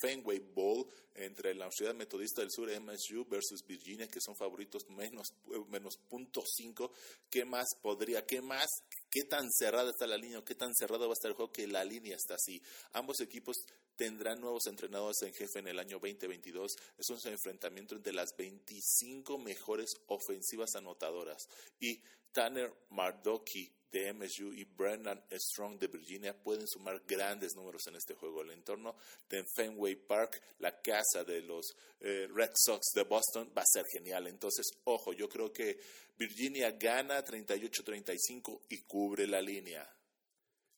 Fenway 0.00 0.40
Bowl 0.40 0.84
entre 1.14 1.54
la 1.54 1.66
Universidad 1.66 1.94
Metodista 1.94 2.40
del 2.40 2.50
Sur, 2.50 2.68
MSU, 2.68 3.24
versus 3.26 3.64
Virginia, 3.64 4.08
que 4.08 4.20
son 4.20 4.34
favoritos 4.34 4.88
menos, 4.88 5.32
menos 5.68 5.96
punto 6.08 6.42
cinco. 6.44 6.90
¿Qué 7.30 7.44
más 7.44 7.68
podría, 7.80 8.26
qué 8.26 8.42
más, 8.42 8.66
qué 9.08 9.22
tan 9.22 9.48
cerrada 9.52 9.90
está 9.90 10.08
la 10.08 10.16
línea, 10.16 10.42
qué 10.44 10.56
tan 10.56 10.74
cerrado 10.74 11.06
va 11.06 11.12
a 11.12 11.14
estar 11.14 11.30
el 11.30 11.36
juego 11.36 11.52
que 11.52 11.68
la 11.68 11.84
línea 11.84 12.16
está 12.16 12.34
así? 12.34 12.60
Ambos 12.94 13.20
equipos 13.20 13.56
tendrán 13.94 14.40
nuevos 14.40 14.66
entrenadores 14.66 15.22
en 15.22 15.34
jefe 15.34 15.60
en 15.60 15.68
el 15.68 15.78
año 15.78 16.00
2022. 16.00 16.74
Es 16.98 17.10
un 17.10 17.18
enfrentamiento 17.30 17.94
entre 17.94 18.12
las 18.12 18.34
25 18.36 19.38
mejores 19.38 19.94
ofensivas 20.08 20.74
anotadoras. 20.74 21.46
Y 21.78 22.02
Tanner 22.32 22.72
Mardoki 22.90 23.70
de 23.92 24.12
MSU 24.14 24.54
y 24.54 24.64
Brendan 24.64 25.22
Strong 25.30 25.78
de 25.78 25.86
Virginia 25.86 26.34
pueden 26.34 26.66
sumar 26.66 27.02
grandes 27.06 27.54
números 27.54 27.86
en 27.86 27.96
este 27.96 28.14
juego. 28.14 28.40
El 28.40 28.50
entorno 28.50 28.96
de 29.28 29.44
Fenway 29.54 29.96
Park, 29.96 30.40
la 30.58 30.80
casa 30.80 31.24
de 31.24 31.42
los 31.42 31.76
eh, 32.00 32.26
Red 32.34 32.52
Sox 32.54 32.92
de 32.94 33.04
Boston, 33.04 33.52
va 33.56 33.62
a 33.62 33.66
ser 33.66 33.84
genial. 33.92 34.26
Entonces, 34.26 34.66
ojo, 34.84 35.12
yo 35.12 35.28
creo 35.28 35.52
que 35.52 35.78
Virginia 36.16 36.70
gana 36.72 37.22
38-35 37.22 38.62
y 38.70 38.78
cubre 38.82 39.26
la 39.26 39.42
línea. 39.42 39.86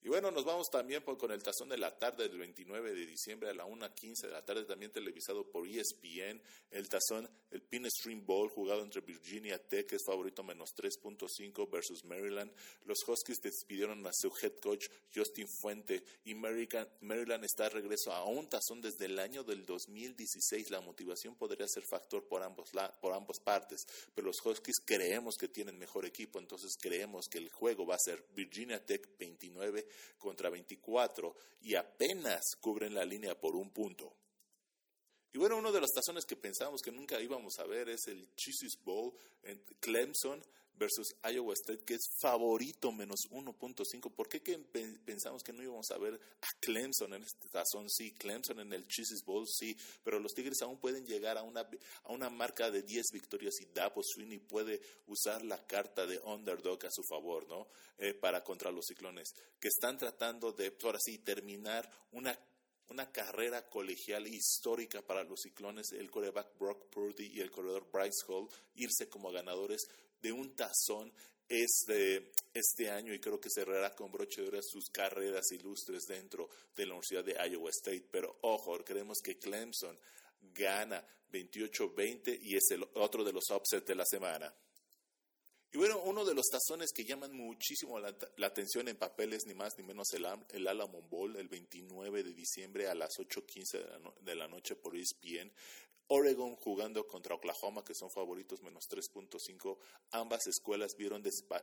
Y 0.04 0.10
bueno, 0.10 0.30
nos 0.30 0.44
vamos 0.44 0.68
también 0.70 1.02
con 1.02 1.30
el 1.30 1.42
tazón 1.42 1.70
de 1.70 1.78
la 1.78 1.96
tarde 1.96 2.28
del 2.28 2.36
29 2.36 2.92
de 2.92 3.06
diciembre 3.06 3.48
a 3.48 3.54
la 3.54 3.64
1.15 3.64 4.26
de 4.26 4.32
la 4.32 4.44
tarde, 4.44 4.66
también 4.66 4.92
televisado 4.92 5.50
por 5.50 5.66
ESPN, 5.66 6.42
el 6.72 6.88
tazón, 6.90 7.26
el 7.50 7.62
Pin 7.62 7.90
Stream 7.90 8.26
Bowl, 8.26 8.50
jugado 8.50 8.82
entre 8.82 9.00
Virginia 9.00 9.58
Tech, 9.58 9.90
es 9.94 10.02
favorito 10.04 10.42
menos 10.42 10.74
3.5 10.76 11.70
versus 11.70 12.04
Maryland. 12.04 12.52
Los 12.84 12.98
Huskies 13.08 13.40
despidieron 13.40 14.06
a 14.06 14.10
su 14.12 14.30
head 14.42 14.52
coach 14.60 14.88
Justin 15.14 15.48
Fuente 15.48 16.04
y 16.24 16.34
Maryland 16.34 17.44
está 17.44 17.64
de 17.64 17.70
regreso 17.70 18.12
a 18.12 18.24
un 18.24 18.46
tazón 18.46 18.82
desde 18.82 19.06
el 19.06 19.18
año 19.18 19.42
del 19.42 19.64
2016. 19.64 20.70
La 20.70 20.82
motivación 20.82 21.34
podría 21.34 21.66
ser 21.66 21.84
factor 21.88 22.28
por 22.28 22.42
ambos, 22.42 22.72
por 23.00 23.14
ambas 23.14 23.40
partes, 23.40 23.86
pero 24.14 24.26
los 24.26 24.44
Huskies 24.44 24.82
creemos 24.84 25.36
que 25.38 25.48
tienen 25.48 25.78
mejor 25.78 26.04
equipo, 26.04 26.38
entonces 26.38 26.76
creemos 26.78 27.26
que 27.30 27.38
el 27.38 27.48
juego 27.48 27.86
va 27.86 27.94
a 27.94 28.04
ser 28.04 28.22
Virginia 28.34 28.84
Tech 28.84 29.08
29 29.16 29.93
contra 30.18 30.50
24 30.50 31.34
y 31.62 31.74
apenas 31.74 32.42
cubren 32.60 32.94
la 32.94 33.04
línea 33.04 33.38
por 33.38 33.56
un 33.56 33.70
punto. 33.70 34.16
Y 35.32 35.38
bueno, 35.38 35.56
uno 35.56 35.72
de 35.72 35.80
los 35.80 35.90
tazones 35.90 36.24
que 36.24 36.36
pensábamos 36.36 36.80
que 36.80 36.92
nunca 36.92 37.20
íbamos 37.20 37.58
a 37.58 37.64
ver 37.64 37.88
es 37.88 38.06
el 38.06 38.32
Cheeses 38.36 38.78
Bowl 38.84 39.12
en 39.42 39.58
Clemson 39.80 40.40
versus 40.76 41.14
Iowa 41.22 41.54
State, 41.54 41.84
que 41.84 41.94
es 41.94 42.08
favorito 42.20 42.92
menos 42.92 43.20
1.5. 43.30 44.12
¿Por 44.12 44.28
qué 44.28 44.42
que 44.42 44.58
pensamos 45.04 45.42
que 45.42 45.52
no 45.52 45.62
íbamos 45.62 45.90
a 45.90 45.98
ver 45.98 46.14
a 46.14 46.60
Clemson 46.60 47.14
en 47.14 47.22
este 47.22 47.48
tazón? 47.48 47.88
Sí, 47.88 48.12
Clemson 48.12 48.60
en 48.60 48.72
el 48.72 48.86
Cheeses 48.86 49.24
Bowl, 49.24 49.46
sí, 49.48 49.76
pero 50.02 50.18
los 50.18 50.34
Tigres 50.34 50.62
aún 50.62 50.78
pueden 50.78 51.06
llegar 51.06 51.38
a 51.38 51.42
una, 51.42 51.60
a 51.60 52.12
una 52.12 52.30
marca 52.30 52.70
de 52.70 52.82
10 52.82 53.06
victorias 53.12 53.60
y 53.60 53.66
Dabo 53.66 54.02
Sweeney 54.02 54.38
puede 54.38 54.80
usar 55.06 55.44
la 55.44 55.64
carta 55.66 56.06
de 56.06 56.18
underdog 56.20 56.84
a 56.86 56.90
su 56.90 57.02
favor, 57.02 57.46
¿no? 57.48 57.68
Eh, 57.98 58.14
para 58.14 58.42
contra 58.42 58.70
los 58.70 58.86
ciclones, 58.86 59.34
que 59.60 59.68
están 59.68 59.96
tratando 59.96 60.52
de, 60.52 60.76
ahora 60.82 60.98
sí, 61.00 61.18
terminar 61.18 61.88
una 62.12 62.38
una 62.88 63.10
carrera 63.10 63.68
colegial 63.68 64.26
histórica 64.26 65.02
para 65.02 65.24
los 65.24 65.40
ciclones, 65.40 65.92
el 65.92 66.10
coreback 66.10 66.58
Brock 66.58 66.86
Purdy 66.90 67.26
y 67.32 67.40
el 67.40 67.50
corredor 67.50 67.88
Bryce 67.90 68.24
Hall 68.28 68.48
irse 68.74 69.08
como 69.08 69.32
ganadores 69.32 69.88
de 70.24 70.32
un 70.32 70.56
tazón 70.56 71.12
este, 71.46 72.32
este 72.54 72.90
año 72.90 73.12
y 73.12 73.20
creo 73.20 73.38
que 73.38 73.50
cerrará 73.50 73.94
con 73.94 74.10
broche 74.10 74.40
de 74.40 74.48
oro 74.48 74.60
sus 74.62 74.88
carreras 74.88 75.52
ilustres 75.52 76.06
dentro 76.06 76.48
de 76.74 76.86
la 76.86 76.94
Universidad 76.94 77.24
de 77.24 77.36
Iowa 77.50 77.68
State. 77.68 78.08
Pero 78.10 78.38
ojo, 78.40 78.82
creemos 78.82 79.18
que 79.22 79.38
Clemson 79.38 79.98
gana 80.40 81.06
28-20 81.30 82.38
y 82.40 82.56
es 82.56 82.70
el 82.70 82.88
otro 82.94 83.22
de 83.22 83.34
los 83.34 83.44
upsets 83.50 83.86
de 83.86 83.94
la 83.94 84.06
semana. 84.06 84.52
Y 85.72 85.76
bueno, 85.76 86.00
uno 86.04 86.24
de 86.24 86.34
los 86.34 86.46
tazones 86.46 86.92
que 86.92 87.04
llaman 87.04 87.32
muchísimo 87.32 87.98
la, 87.98 88.14
atención 88.46 88.88
en 88.88 88.96
papeles, 88.96 89.44
ni 89.46 89.54
más 89.54 89.76
ni 89.76 89.82
menos 89.84 90.06
el, 90.14 90.24
el 90.52 90.68
Alamo 90.68 91.02
Bowl, 91.02 91.36
el 91.36 91.48
29 91.48 92.22
de 92.22 92.32
diciembre 92.32 92.88
a 92.88 92.94
las 92.94 93.10
8.15 93.18 94.22
de 94.22 94.34
la 94.36 94.46
noche 94.46 94.76
por 94.76 94.96
ESPN. 94.96 95.52
Oregon 96.08 96.56
jugando 96.56 97.06
contra 97.06 97.34
Oklahoma, 97.34 97.84
que 97.84 97.94
son 97.94 98.10
favoritos 98.10 98.62
menos 98.62 98.84
3.5. 98.88 99.78
Ambas 100.12 100.46
escuelas 100.46 100.94
vieron 100.96 101.22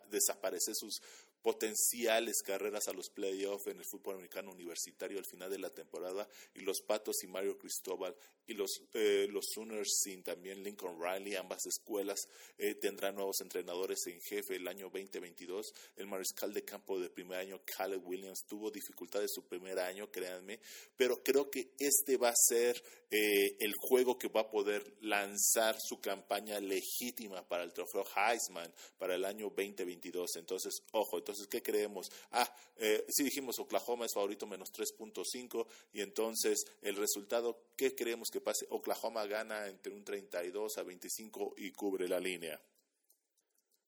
desaparecer 0.10 0.76
sus 0.76 1.02
potenciales 1.42 2.42
carreras 2.44 2.88
a 2.88 2.94
los 2.94 3.10
playoffs 3.10 3.68
en 3.68 3.78
el 3.78 3.86
fútbol 3.86 4.16
americano 4.16 4.52
universitario 4.52 5.18
al 5.18 5.26
final 5.26 5.50
de 5.50 5.60
la 5.60 5.70
temporada. 5.70 6.28
Y 6.56 6.62
los 6.62 6.82
Patos 6.82 7.24
y 7.24 7.28
Mario 7.28 7.58
Cristóbal 7.58 8.16
y 8.48 8.54
los, 8.54 8.82
eh, 8.94 9.28
los 9.30 9.46
Sooners 9.54 10.02
sin 10.04 10.24
también 10.24 10.64
Lincoln 10.64 11.00
Riley, 11.02 11.36
ambas 11.36 11.66
escuelas 11.66 12.28
eh, 12.58 12.76
tendrán 12.76 13.16
nuevos 13.16 13.40
entrenadores 13.42 14.06
en 14.08 14.20
jefe 14.22 14.56
el 14.56 14.68
año 14.68 14.90
2022. 14.90 15.74
El 15.96 16.08
mariscal 16.08 16.54
de 16.54 16.64
campo 16.64 17.00
de 17.00 17.10
primer 17.10 17.40
año, 17.40 17.62
Caleb 17.66 18.06
Williams, 18.06 18.46
tuvo 18.48 18.70
dificultades 18.72 19.32
su 19.34 19.48
primer 19.48 19.80
año, 19.80 20.12
créanme, 20.12 20.60
pero 20.98 21.24
creo 21.24 21.50
que 21.50 21.72
este 21.80 22.18
va 22.18 22.30
a 22.30 22.36
ser 22.36 22.82
eh, 23.10 23.58
el 23.60 23.74
juego 23.78 24.18
que 24.18 24.28
va 24.32 24.42
a 24.42 24.50
poder 24.50 24.98
lanzar 25.02 25.78
su 25.80 26.00
campaña 26.00 26.60
legítima 26.60 27.48
para 27.48 27.64
el 27.64 27.74
trofeo 27.74 28.06
Heisman 28.16 28.72
para 28.98 29.16
el 29.16 29.26
año 29.26 29.46
2022. 29.56 30.36
Entonces, 30.38 30.84
ojo, 30.92 31.18
entonces, 31.18 31.48
¿qué 31.48 31.62
creemos? 31.62 32.12
Ah, 32.32 32.54
eh, 32.78 33.06
si 33.10 33.24
dijimos 33.24 33.60
Oklahoma 33.60 34.06
es 34.06 34.14
favorito 34.14 34.48
menos 34.48 34.72
3.5 34.72 35.68
y 35.94 36.02
entonces 36.02 36.66
el 36.82 36.96
resultado, 36.96 37.62
¿qué 37.76 37.96
creemos 37.96 38.30
que 38.30 38.42
pase? 38.42 38.66
Oklahoma 38.70 39.26
gana 39.26 39.68
entre 39.68 39.94
un 39.94 40.04
32 40.04 40.78
a 40.78 40.84
25 40.84 41.56
y 41.58 41.72
cubre 41.72 42.08
la 42.08 42.20
línea. 42.20 42.60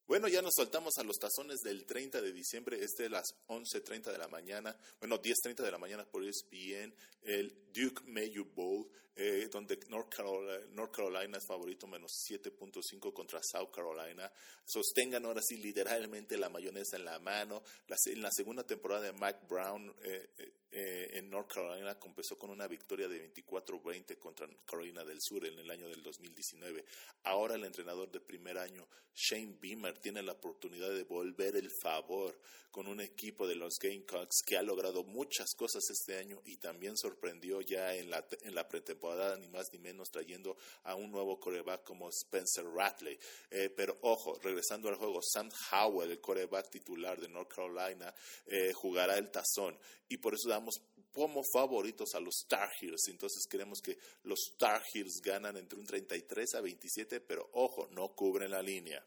Bueno, 0.05 0.27
ya 0.27 0.41
nos 0.41 0.55
saltamos 0.55 0.97
a 0.97 1.03
los 1.03 1.17
tazones 1.17 1.61
del 1.61 1.85
30 1.85 2.21
de 2.21 2.33
diciembre, 2.33 2.77
este 2.83 3.05
es 3.05 3.11
las 3.11 3.35
11.30 3.47 4.11
de 4.11 4.17
la 4.17 4.27
mañana, 4.27 4.77
bueno, 4.99 5.21
10.30 5.21 5.63
de 5.63 5.71
la 5.71 5.77
mañana 5.77 6.05
por 6.05 6.25
ESPN, 6.25 6.93
el 7.21 7.71
Duke 7.73 8.03
Mayo 8.07 8.43
Bowl, 8.53 8.89
eh, 9.15 9.47
donde 9.51 9.79
North 9.87 10.09
Carolina, 10.11 11.37
es 11.37 11.45
favorito 11.47 11.87
menos 11.87 12.11
7.5 12.29 13.13
contra 13.13 13.39
South 13.43 13.69
Carolina. 13.71 14.29
Sostengan 14.65 15.25
ahora 15.25 15.41
sí 15.41 15.57
literalmente 15.57 16.35
la 16.35 16.49
mayonesa 16.49 16.97
en 16.97 17.05
la 17.05 17.19
mano. 17.19 17.63
en 17.87 18.21
la 18.21 18.31
segunda 18.31 18.65
temporada 18.65 19.03
de 19.03 19.13
Mike 19.13 19.45
Brown 19.47 19.95
eh, 20.03 20.29
eh, 20.37 20.53
en 20.75 21.29
North 21.29 21.53
Carolina 21.53 21.99
comenzó 21.99 22.37
con 22.37 22.49
una 22.49 22.67
victoria 22.67 23.07
de 23.07 23.31
24-20 23.33 24.17
contra 24.17 24.47
Carolina 24.65 25.03
del 25.03 25.19
Sur 25.21 25.45
en 25.45 25.59
el 25.59 25.69
año 25.69 25.87
del 25.87 26.01
2019. 26.01 26.83
Ahora 27.23 27.55
el 27.55 27.63
entrenador 27.63 28.11
de 28.11 28.19
primer 28.19 28.57
año, 28.57 28.87
Shane 29.13 29.57
Beamer, 29.61 29.99
tiene 29.99 30.23
la 30.23 30.33
oportunidad 30.33 30.89
de 30.89 31.03
volver 31.03 31.55
el 31.55 31.69
favor 31.81 32.39
con 32.73 32.87
un 32.87 32.99
equipo 33.01 33.47
de 33.47 33.53
los 33.53 33.75
Gamecocks 33.79 34.41
que 34.43 34.57
ha 34.57 34.63
logrado 34.63 35.03
muchas 35.03 35.53
cosas 35.55 35.83
este 35.91 36.17
año 36.17 36.41
y 36.43 36.57
también 36.57 36.97
sorprendió 36.97 37.61
ya 37.61 37.93
en 37.93 38.09
la, 38.09 38.25
en 38.41 38.55
la 38.55 38.67
pretemporada, 38.67 39.37
ni 39.37 39.47
más 39.47 39.71
ni 39.71 39.77
menos, 39.77 40.09
trayendo 40.09 40.57
a 40.81 40.95
un 40.95 41.11
nuevo 41.11 41.39
coreback 41.39 41.83
como 41.83 42.09
Spencer 42.09 42.65
Ratley. 42.65 43.15
Eh, 43.51 43.69
pero 43.69 43.95
ojo, 44.01 44.39
regresando 44.41 44.89
al 44.89 44.95
juego, 44.95 45.19
Sam 45.21 45.51
Howell, 45.71 46.09
el 46.09 46.19
coreback 46.19 46.71
titular 46.71 47.21
de 47.21 47.29
North 47.29 47.53
Carolina, 47.53 48.11
eh, 48.47 48.73
jugará 48.73 49.19
el 49.19 49.29
tazón 49.29 49.77
y 50.09 50.17
por 50.17 50.33
eso 50.33 50.49
damos 50.63 50.81
como 51.11 51.41
favoritos 51.43 52.15
a 52.15 52.19
los 52.19 52.41
Star 52.43 52.69
Heels. 52.81 53.07
Entonces 53.09 53.45
queremos 53.49 53.79
que 53.81 53.97
los 54.23 54.39
Star 54.53 54.81
Heels 54.93 55.21
ganan 55.23 55.57
entre 55.57 55.77
un 55.77 55.85
33 55.85 56.55
a 56.55 56.61
27, 56.61 57.21
pero 57.21 57.49
ojo, 57.53 57.87
no 57.91 58.15
cubren 58.15 58.51
la 58.51 58.61
línea. 58.61 59.05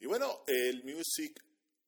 Y 0.00 0.06
bueno, 0.06 0.44
el 0.46 0.82
Music 0.84 1.42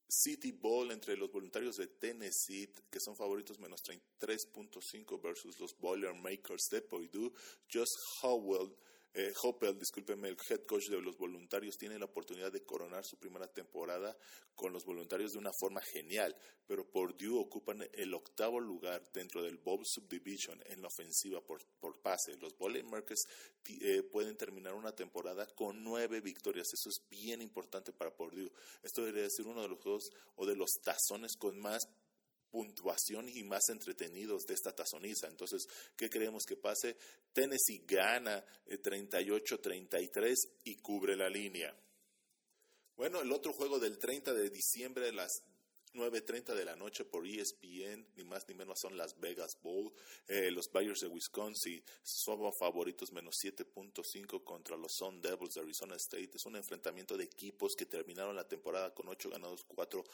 City 0.08 0.52
Bowl 0.52 0.90
entre 0.92 1.16
los 1.16 1.32
voluntarios 1.32 1.76
de 1.76 1.86
Tennessee, 1.86 2.68
que 2.90 3.00
son 3.00 3.16
favoritos 3.16 3.58
menos 3.58 3.80
33.5 3.82 5.22
versus 5.22 5.58
los 5.58 5.76
Boilermakers 5.78 6.68
de 6.70 6.82
Purdue. 6.82 7.32
Josh 7.72 7.88
Howell 8.22 8.76
eh, 9.14 9.32
Hopel, 9.42 9.78
discúlpeme, 9.78 10.28
el 10.28 10.36
head 10.48 10.64
coach 10.64 10.88
de 10.88 11.00
los 11.00 11.18
voluntarios, 11.18 11.76
tiene 11.76 11.98
la 11.98 12.06
oportunidad 12.06 12.50
de 12.50 12.64
coronar 12.64 13.04
su 13.04 13.18
primera 13.18 13.46
temporada 13.46 14.16
con 14.54 14.72
los 14.72 14.84
voluntarios 14.84 15.32
de 15.32 15.38
una 15.38 15.52
forma 15.52 15.80
genial, 15.82 16.34
pero 16.66 16.88
Purdue 16.88 17.38
ocupan 17.38 17.86
el 17.92 18.14
octavo 18.14 18.58
lugar 18.60 19.02
dentro 19.12 19.42
del 19.42 19.58
Bowl 19.58 19.84
Subdivision 19.84 20.62
en 20.66 20.80
la 20.80 20.88
ofensiva 20.88 21.44
por, 21.44 21.60
por 21.80 22.00
pase. 22.00 22.36
Los 22.38 22.56
Boilermakers 22.56 23.26
eh, 23.68 24.02
pueden 24.02 24.36
terminar 24.36 24.74
una 24.74 24.92
temporada 24.92 25.46
con 25.54 25.82
nueve 25.82 26.20
victorias. 26.20 26.68
Eso 26.72 26.88
es 26.88 27.02
bien 27.10 27.42
importante 27.42 27.92
para 27.92 28.14
Purdue. 28.14 28.50
Esto 28.82 29.04
debería 29.04 29.28
ser 29.28 29.46
uno 29.46 29.62
de 29.62 29.68
los 29.68 29.80
juegos 29.80 30.10
o 30.36 30.46
de 30.46 30.56
los 30.56 30.70
tazones 30.82 31.36
con 31.36 31.58
más 31.58 31.86
puntuación 32.52 33.28
y 33.30 33.42
más 33.42 33.68
entretenidos 33.70 34.44
de 34.44 34.54
esta 34.54 34.72
tazoniza. 34.72 35.26
Entonces, 35.26 35.66
¿qué 35.96 36.08
creemos 36.10 36.44
que 36.44 36.56
pase? 36.56 36.96
Tennessee 37.32 37.82
gana 37.86 38.44
38-33 38.66 40.28
eh, 40.28 40.34
y 40.64 40.76
cubre 40.76 41.16
la 41.16 41.30
línea. 41.30 41.74
Bueno, 42.94 43.22
el 43.22 43.32
otro 43.32 43.54
juego 43.54 43.80
del 43.80 43.98
30 43.98 44.34
de 44.34 44.50
diciembre 44.50 45.06
de 45.06 45.12
las 45.12 45.32
9.30 45.94 46.54
de 46.54 46.64
la 46.64 46.76
noche 46.76 47.04
por 47.04 47.26
ESPN, 47.26 48.06
ni 48.16 48.24
más 48.24 48.48
ni 48.48 48.54
menos 48.54 48.78
son 48.80 48.96
Las 48.96 49.18
Vegas 49.20 49.58
Bowl. 49.62 49.92
Eh, 50.28 50.50
los 50.50 50.70
Bayers 50.72 51.00
de 51.00 51.08
Wisconsin 51.08 51.82
son 52.02 52.40
favoritos 52.58 53.12
menos 53.12 53.36
7.5 53.42 54.42
contra 54.42 54.76
los 54.76 54.92
Sun 54.94 55.20
Devils 55.20 55.54
de 55.54 55.60
Arizona 55.60 55.96
State. 55.96 56.30
Es 56.34 56.46
un 56.46 56.56
enfrentamiento 56.56 57.16
de 57.16 57.24
equipos 57.24 57.74
que 57.76 57.86
terminaron 57.86 58.34
la 58.34 58.48
temporada 58.48 58.94
con 58.94 59.08
8 59.08 59.30
ganados, 59.30 59.64
4, 59.68 60.04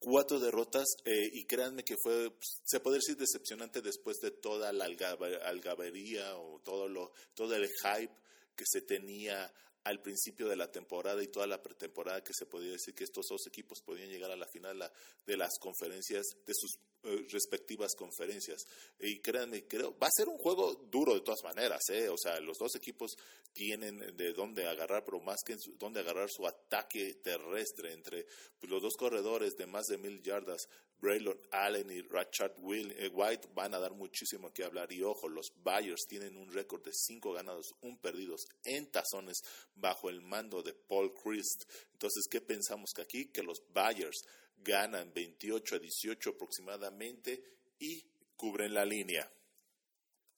cuatro 0.00 0.40
derrotas. 0.40 0.86
Eh, 1.04 1.30
y 1.32 1.44
créanme 1.44 1.84
que 1.84 1.96
fue, 2.02 2.32
se 2.64 2.80
puede 2.80 2.96
decir 2.96 3.16
decepcionante 3.16 3.82
después 3.82 4.18
de 4.20 4.30
toda 4.32 4.72
la 4.72 4.84
algabería 4.84 6.36
o 6.36 6.60
todo, 6.60 6.88
lo, 6.88 7.12
todo 7.34 7.54
el 7.54 7.68
hype 7.68 8.14
que 8.56 8.64
se 8.66 8.82
tenía 8.82 9.50
al 9.84 10.02
principio 10.02 10.48
de 10.48 10.56
la 10.56 10.70
temporada 10.70 11.22
y 11.22 11.28
toda 11.28 11.46
la 11.46 11.62
pretemporada 11.62 12.22
que 12.22 12.34
se 12.34 12.46
podía 12.46 12.72
decir 12.72 12.94
que 12.94 13.04
estos 13.04 13.26
dos 13.28 13.46
equipos 13.46 13.80
podían 13.82 14.10
llegar 14.10 14.30
a 14.30 14.36
la 14.36 14.46
final 14.46 14.90
de 15.26 15.36
las 15.36 15.58
conferencias, 15.58 16.26
de 16.46 16.54
sus 16.54 16.78
eh, 17.02 17.26
respectivas 17.30 17.94
conferencias. 17.96 18.62
Y 18.98 19.20
créanme, 19.20 19.66
creo, 19.66 19.96
va 19.98 20.06
a 20.06 20.14
ser 20.14 20.28
un 20.28 20.36
juego 20.36 20.74
duro 20.90 21.14
de 21.14 21.22
todas 21.22 21.42
maneras, 21.42 21.80
¿eh? 21.88 22.10
O 22.10 22.16
sea, 22.18 22.38
los 22.40 22.58
dos 22.58 22.76
equipos 22.76 23.16
tienen 23.54 23.98
de 24.16 24.32
dónde 24.34 24.66
agarrar, 24.66 25.04
pero 25.04 25.18
más 25.20 25.38
que 25.44 25.56
dónde 25.78 26.00
agarrar 26.00 26.28
su 26.30 26.46
ataque 26.46 27.14
terrestre 27.22 27.92
entre 27.92 28.26
pues, 28.58 28.70
los 28.70 28.82
dos 28.82 28.94
corredores 28.98 29.56
de 29.56 29.66
más 29.66 29.86
de 29.86 29.96
mil 29.96 30.22
yardas, 30.22 30.68
Braylon 31.00 31.38
Allen 31.50 31.90
y 31.90 32.02
Richard 32.02 32.54
Will, 32.58 32.92
eh, 32.92 33.08
White, 33.08 33.48
van 33.54 33.74
a 33.74 33.78
dar 33.78 33.92
muchísimo 33.92 34.52
que 34.52 34.64
hablar. 34.64 34.92
Y 34.92 35.02
ojo, 35.02 35.28
los 35.28 35.52
Bayers 35.62 36.06
tienen 36.06 36.36
un 36.36 36.52
récord 36.52 36.82
de 36.84 36.92
cinco 36.92 37.32
ganados, 37.32 37.74
un 37.80 37.98
perdidos 37.98 38.46
en 38.64 38.90
tazones 38.90 39.42
bajo 39.74 40.10
el 40.10 40.20
mando 40.20 40.62
de 40.62 40.74
Paul 40.74 41.12
Christ. 41.14 41.64
Entonces, 41.92 42.26
¿qué 42.30 42.40
pensamos 42.40 42.92
que 42.94 43.02
aquí? 43.02 43.26
Que 43.26 43.42
los 43.42 43.62
Bayers 43.72 44.24
ganan 44.58 45.12
28 45.14 45.76
a 45.76 45.78
18 45.78 46.30
aproximadamente 46.30 47.42
y 47.78 48.04
cubren 48.36 48.74
la 48.74 48.84
línea. 48.84 49.30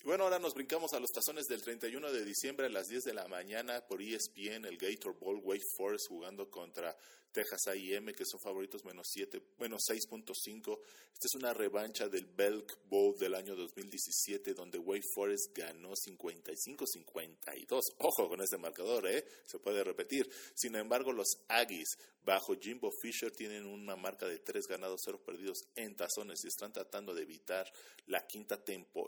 Y 0.02 0.06
bueno, 0.06 0.24
ahora 0.24 0.40
nos 0.40 0.54
brincamos 0.54 0.94
a 0.94 0.98
los 0.98 1.12
tazones 1.12 1.46
del 1.46 1.62
31 1.62 2.10
de 2.10 2.24
diciembre 2.24 2.66
a 2.66 2.70
las 2.70 2.88
10 2.88 3.04
de 3.04 3.14
la 3.14 3.28
mañana 3.28 3.86
por 3.86 4.02
ESPN, 4.02 4.64
el 4.64 4.76
Gator 4.76 5.16
Bowl, 5.16 5.40
Wake 5.44 5.62
Forest 5.76 6.08
jugando 6.08 6.50
contra 6.50 6.96
Texas 7.30 7.68
A&M, 7.68 8.12
que 8.12 8.24
son 8.26 8.40
favoritos 8.40 8.84
menos 8.84 9.06
7, 9.12 9.40
menos 9.60 9.82
6.5. 9.88 10.80
Esta 11.12 11.26
es 11.26 11.34
una 11.36 11.54
revancha 11.54 12.08
del 12.08 12.26
Belk 12.26 12.80
Bowl 12.88 13.16
del 13.16 13.36
año 13.36 13.54
2017, 13.54 14.54
donde 14.54 14.78
Wake 14.78 15.06
Forest 15.14 15.56
ganó 15.56 15.92
55-52. 15.92 17.80
Ojo 17.98 18.28
con 18.28 18.40
este 18.40 18.58
marcador, 18.58 19.06
¿eh? 19.06 19.24
Se 19.46 19.60
puede 19.60 19.84
repetir. 19.84 20.28
Sin 20.56 20.74
embargo, 20.74 21.12
los 21.12 21.28
Aggies, 21.46 21.96
bajo 22.24 22.56
Jimbo 22.60 22.90
Fisher, 23.00 23.30
tienen 23.30 23.66
una 23.66 23.94
marca 23.94 24.26
de 24.26 24.40
3 24.40 24.66
ganados, 24.66 25.02
0 25.04 25.22
perdidos 25.24 25.58
en 25.76 25.94
tazones 25.94 26.44
y 26.44 26.48
están 26.48 26.72
tratando 26.72 27.14
de 27.14 27.22
evitar 27.22 27.72
la 28.06 28.26
quinta 28.26 28.62
tempo, 28.64 29.06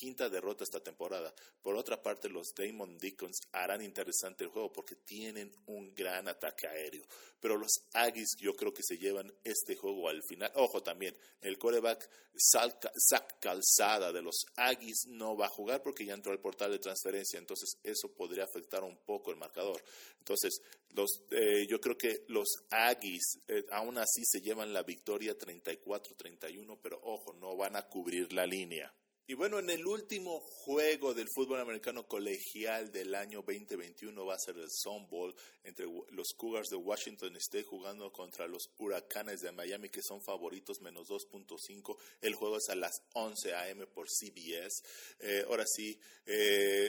quinta 0.00 0.30
derrota 0.30 0.64
esta 0.64 0.80
temporada. 0.80 1.30
Por 1.60 1.76
otra 1.76 2.02
parte, 2.02 2.30
los 2.30 2.54
Damon 2.54 2.96
Deacons 2.96 3.38
harán 3.52 3.82
interesante 3.82 4.44
el 4.44 4.50
juego 4.50 4.72
porque 4.72 4.96
tienen 4.96 5.52
un 5.66 5.92
gran 5.94 6.26
ataque 6.26 6.66
aéreo. 6.66 7.04
Pero 7.38 7.58
los 7.58 7.82
Aggies 7.92 8.34
yo 8.38 8.54
creo 8.54 8.72
que 8.72 8.82
se 8.82 8.96
llevan 8.96 9.30
este 9.44 9.76
juego 9.76 10.08
al 10.08 10.22
final. 10.22 10.50
Ojo 10.54 10.82
también, 10.82 11.14
el 11.42 11.58
coreback 11.58 12.08
Zach 12.34 13.38
Calzada 13.40 14.10
de 14.10 14.22
los 14.22 14.46
Aggies 14.56 15.04
no 15.08 15.36
va 15.36 15.46
a 15.46 15.50
jugar 15.50 15.82
porque 15.82 16.06
ya 16.06 16.14
entró 16.14 16.32
al 16.32 16.40
portal 16.40 16.70
de 16.70 16.78
transferencia. 16.78 17.38
Entonces 17.38 17.76
eso 17.82 18.08
podría 18.08 18.44
afectar 18.44 18.82
un 18.82 18.96
poco 19.04 19.30
el 19.30 19.36
marcador. 19.36 19.82
Entonces, 20.18 20.62
los, 20.94 21.10
eh, 21.30 21.66
yo 21.68 21.78
creo 21.78 21.98
que 21.98 22.24
los 22.28 22.48
Aggies 22.70 23.38
eh, 23.48 23.66
aún 23.70 23.98
así 23.98 24.24
se 24.24 24.40
llevan 24.40 24.72
la 24.72 24.82
victoria 24.82 25.36
34-31, 25.36 26.78
pero 26.82 26.98
ojo, 27.02 27.34
no 27.34 27.54
van 27.54 27.76
a 27.76 27.86
cubrir 27.86 28.32
la 28.32 28.46
línea. 28.46 28.90
Y 29.30 29.34
bueno, 29.34 29.60
en 29.60 29.70
el 29.70 29.86
último 29.86 30.40
juego 30.40 31.14
del 31.14 31.28
fútbol 31.32 31.60
americano 31.60 32.04
colegial 32.08 32.90
del 32.90 33.14
año 33.14 33.44
2021 33.46 34.26
va 34.26 34.34
a 34.34 34.38
ser 34.40 34.56
el 34.56 34.68
Sun 34.68 35.08
Bowl 35.08 35.32
entre 35.62 35.86
los 36.10 36.32
Cougars 36.36 36.68
de 36.68 36.74
Washington 36.74 37.36
State 37.36 37.62
jugando 37.62 38.10
contra 38.10 38.48
los 38.48 38.72
Huracanes 38.76 39.40
de 39.40 39.52
Miami 39.52 39.88
que 39.88 40.02
son 40.02 40.20
favoritos 40.20 40.80
menos 40.80 41.06
2.5. 41.06 41.96
El 42.20 42.34
juego 42.34 42.56
es 42.56 42.70
a 42.70 42.74
las 42.74 43.04
11 43.14 43.54
a.m. 43.54 43.86
por 43.86 44.08
CBS. 44.08 44.82
Eh, 45.20 45.44
ahora 45.46 45.64
sí, 45.64 45.96
eh, 46.26 46.79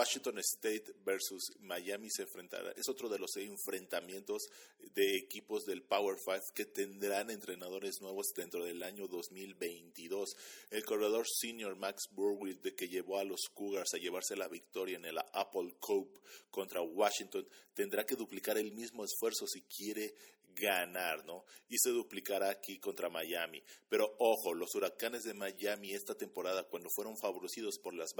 Washington 0.00 0.38
State 0.38 0.94
versus 1.04 1.52
Miami 1.60 2.08
se 2.08 2.22
enfrentará. 2.22 2.72
Es 2.74 2.88
otro 2.88 3.10
de 3.10 3.18
los 3.18 3.36
enfrentamientos 3.36 4.48
de 4.94 5.18
equipos 5.18 5.66
del 5.66 5.82
Power 5.82 6.16
Five 6.16 6.40
que 6.54 6.64
tendrán 6.64 7.28
entrenadores 7.28 8.00
nuevos 8.00 8.32
dentro 8.34 8.64
del 8.64 8.82
año 8.82 9.06
2022. 9.08 10.36
El 10.70 10.84
corredor 10.86 11.26
senior 11.28 11.76
Max 11.76 12.04
Burwick, 12.12 12.62
de 12.62 12.74
que 12.74 12.88
llevó 12.88 13.18
a 13.18 13.24
los 13.24 13.42
Cougars 13.52 13.92
a 13.92 13.98
llevarse 13.98 14.36
la 14.36 14.48
victoria 14.48 14.96
en 14.96 15.04
el 15.04 15.18
Apple 15.34 15.74
Cup 15.78 16.18
contra 16.50 16.80
Washington, 16.80 17.46
tendrá 17.74 18.06
que 18.06 18.16
duplicar 18.16 18.56
el 18.56 18.72
mismo 18.72 19.04
esfuerzo 19.04 19.46
si 19.46 19.60
quiere 19.62 20.14
ganar, 20.54 21.24
¿no? 21.24 21.44
Y 21.68 21.78
se 21.78 21.90
duplicará 21.90 22.50
aquí 22.50 22.78
contra 22.78 23.08
Miami. 23.08 23.62
Pero 23.88 24.14
ojo, 24.18 24.54
los 24.54 24.74
huracanes 24.74 25.24
de 25.24 25.34
Miami 25.34 25.92
esta 25.92 26.14
temporada, 26.14 26.64
cuando 26.64 26.88
fueron 26.94 27.16
favorecidos 27.16 27.78
por 27.78 27.94
las, 27.94 28.14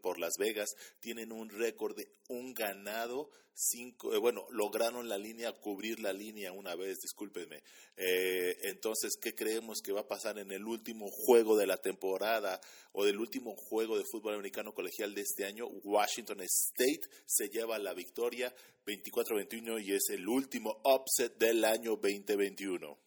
por 0.00 0.18
las 0.18 0.34
Vegas, 0.38 0.74
tienen 1.00 1.32
un 1.32 1.48
récord 1.48 1.96
de 1.96 2.08
un 2.28 2.54
ganado, 2.54 3.30
cinco, 3.54 4.14
eh, 4.14 4.18
bueno, 4.18 4.46
lograron 4.50 5.08
la 5.08 5.18
línea, 5.18 5.52
cubrir 5.52 6.00
la 6.00 6.12
línea 6.12 6.52
una 6.52 6.74
vez, 6.74 6.98
discúlpenme. 7.00 7.62
Eh, 7.96 8.56
entonces, 8.62 9.16
¿qué 9.20 9.34
creemos 9.34 9.80
que 9.82 9.92
va 9.92 10.00
a 10.00 10.08
pasar 10.08 10.38
en 10.38 10.50
el 10.50 10.64
último 10.64 11.08
juego 11.10 11.56
de 11.56 11.66
la 11.66 11.76
temporada 11.76 12.60
o 12.92 13.04
del 13.04 13.18
último 13.18 13.54
juego 13.56 13.98
de 13.98 14.04
fútbol 14.10 14.34
americano 14.34 14.74
colegial 14.74 15.14
de 15.14 15.22
este 15.22 15.44
año? 15.44 15.66
Washington 15.84 16.40
State 16.40 17.02
se 17.26 17.48
lleva 17.48 17.78
la 17.78 17.94
victoria 17.94 18.52
24-21 18.86 19.84
y 19.84 19.92
es 19.92 20.10
el 20.10 20.26
último 20.28 20.80
upset 20.84 21.38
del 21.38 21.64
año 21.72 21.96
2021. 21.96 22.98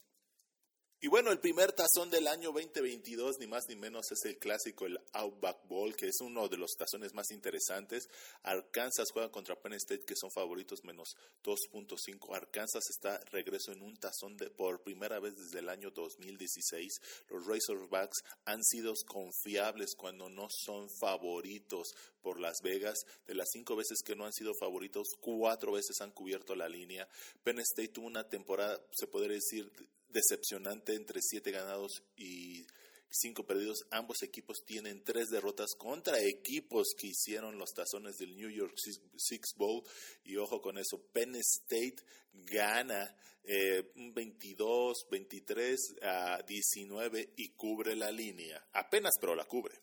Y 1.05 1.07
bueno, 1.07 1.31
el 1.31 1.37
primer 1.37 1.71
tazón 1.71 2.09
del 2.09 2.27
año 2.27 2.51
2022, 2.51 3.37
ni 3.37 3.45
más 3.45 3.65
ni 3.69 3.75
menos, 3.75 4.11
es 4.11 4.25
el 4.25 4.39
clásico, 4.39 4.87
el 4.87 4.99
Outback 5.13 5.67
Bowl, 5.67 5.95
que 5.95 6.07
es 6.07 6.19
uno 6.19 6.47
de 6.47 6.57
los 6.57 6.71
tazones 6.75 7.13
más 7.13 7.29
interesantes. 7.29 8.09
Arkansas 8.41 9.11
juega 9.13 9.29
contra 9.29 9.55
Penn 9.55 9.73
State, 9.73 10.03
que 10.03 10.15
son 10.15 10.31
favoritos 10.31 10.83
menos 10.83 11.15
2.5. 11.43 12.35
Arkansas 12.35 12.85
está 12.89 13.19
regreso 13.29 13.71
en 13.71 13.83
un 13.83 13.95
tazón 13.97 14.35
de, 14.35 14.49
por 14.49 14.81
primera 14.81 15.19
vez 15.19 15.35
desde 15.35 15.59
el 15.59 15.69
año 15.69 15.91
2016. 15.91 16.99
Los 17.29 17.45
Razorbacks 17.45 18.23
han 18.45 18.63
sido 18.63 18.91
confiables 19.05 19.93
cuando 19.95 20.27
no 20.27 20.47
son 20.49 20.89
favoritos 20.99 21.93
por 22.23 22.39
Las 22.39 22.61
Vegas. 22.63 22.97
De 23.27 23.35
las 23.35 23.49
cinco 23.51 23.75
veces 23.75 23.99
que 24.03 24.15
no 24.15 24.25
han 24.25 24.33
sido 24.33 24.55
favoritos, 24.55 25.09
cuatro 25.21 25.73
veces 25.73 26.01
han 26.01 26.09
cubierto 26.09 26.55
la 26.55 26.67
línea. 26.67 27.07
Penn 27.43 27.59
State 27.59 27.89
tuvo 27.89 28.07
una 28.07 28.27
temporada, 28.27 28.81
se 28.91 29.05
podría 29.05 29.35
decir, 29.35 29.71
decepcionante 30.15 30.95
entre 30.95 31.19
siete 31.21 31.51
ganados 31.51 32.01
y 32.15 32.65
cinco 33.09 33.45
perdidos. 33.45 33.85
Ambos 33.91 34.23
equipos 34.23 34.63
tienen 34.65 35.03
tres 35.03 35.27
derrotas 35.27 35.75
contra 35.77 36.21
equipos 36.21 36.95
que 36.97 37.07
hicieron 37.07 37.57
los 37.57 37.73
tazones 37.73 38.17
del 38.17 38.35
New 38.35 38.49
York 38.49 38.75
Six 38.77 39.55
Bowl. 39.57 39.83
Y 40.23 40.37
ojo 40.37 40.61
con 40.61 40.77
eso, 40.77 41.01
Penn 41.11 41.35
State 41.35 41.97
gana 42.33 43.15
eh, 43.43 43.91
un 43.97 44.13
22, 44.13 45.07
23 45.11 45.95
a 46.01 46.41
19 46.47 47.33
y 47.35 47.49
cubre 47.49 47.95
la 47.95 48.11
línea. 48.11 48.65
Apenas, 48.73 49.13
pero 49.19 49.35
la 49.35 49.45
cubre. 49.45 49.75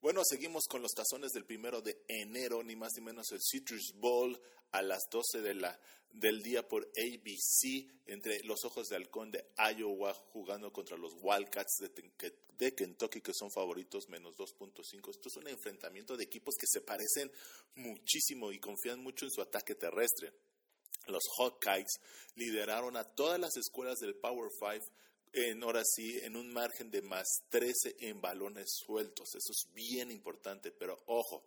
Bueno, 0.00 0.22
seguimos 0.24 0.64
con 0.66 0.80
los 0.80 0.92
tazones 0.92 1.32
del 1.32 1.44
primero 1.44 1.82
de 1.82 2.04
enero, 2.08 2.62
ni 2.62 2.74
más 2.74 2.92
ni 2.96 3.02
menos 3.02 3.32
el 3.32 3.40
Citrus 3.42 3.92
Bowl 3.96 4.40
a 4.72 4.80
las 4.80 5.02
12 5.10 5.42
de 5.42 5.54
la, 5.54 5.78
del 6.12 6.42
día 6.42 6.66
por 6.66 6.84
ABC 6.84 7.86
entre 8.06 8.42
los 8.44 8.64
Ojos 8.64 8.88
de 8.88 8.96
Halcón 8.96 9.30
de 9.30 9.44
Iowa 9.76 10.12
jugando 10.32 10.72
contra 10.72 10.96
los 10.96 11.14
Wildcats 11.20 11.78
de, 12.58 12.74
Kentucky 12.74 13.20
que 13.20 13.32
son 13.32 13.50
favoritos 13.50 14.08
menos 14.08 14.36
2.5. 14.36 15.10
Esto 15.10 15.28
es 15.28 15.36
un 15.36 15.48
enfrentamiento 15.48 16.16
de 16.16 16.24
equipos 16.24 16.54
que 16.58 16.66
se 16.66 16.80
parecen 16.80 17.30
muchísimo 17.76 18.52
y 18.52 18.58
confían 18.58 19.02
mucho 19.02 19.24
en 19.24 19.30
su 19.30 19.40
ataque 19.40 19.74
terrestre. 19.74 20.32
Los 21.06 21.22
Hawkeyes 21.38 22.00
lideraron 22.34 22.96
a 22.96 23.04
todas 23.04 23.40
las 23.40 23.56
escuelas 23.56 23.98
del 24.00 24.16
Power 24.16 24.50
Five 24.58 24.84
en 25.32 25.62
ahora 25.62 25.82
sí, 25.84 26.18
en 26.22 26.36
un 26.36 26.52
margen 26.52 26.90
de 26.90 27.02
más 27.02 27.26
13 27.50 27.96
en 28.00 28.20
balones 28.20 28.66
sueltos. 28.84 29.28
Eso 29.34 29.52
es 29.52 29.72
bien 29.72 30.10
importante, 30.10 30.72
pero 30.72 30.98
ojo, 31.06 31.44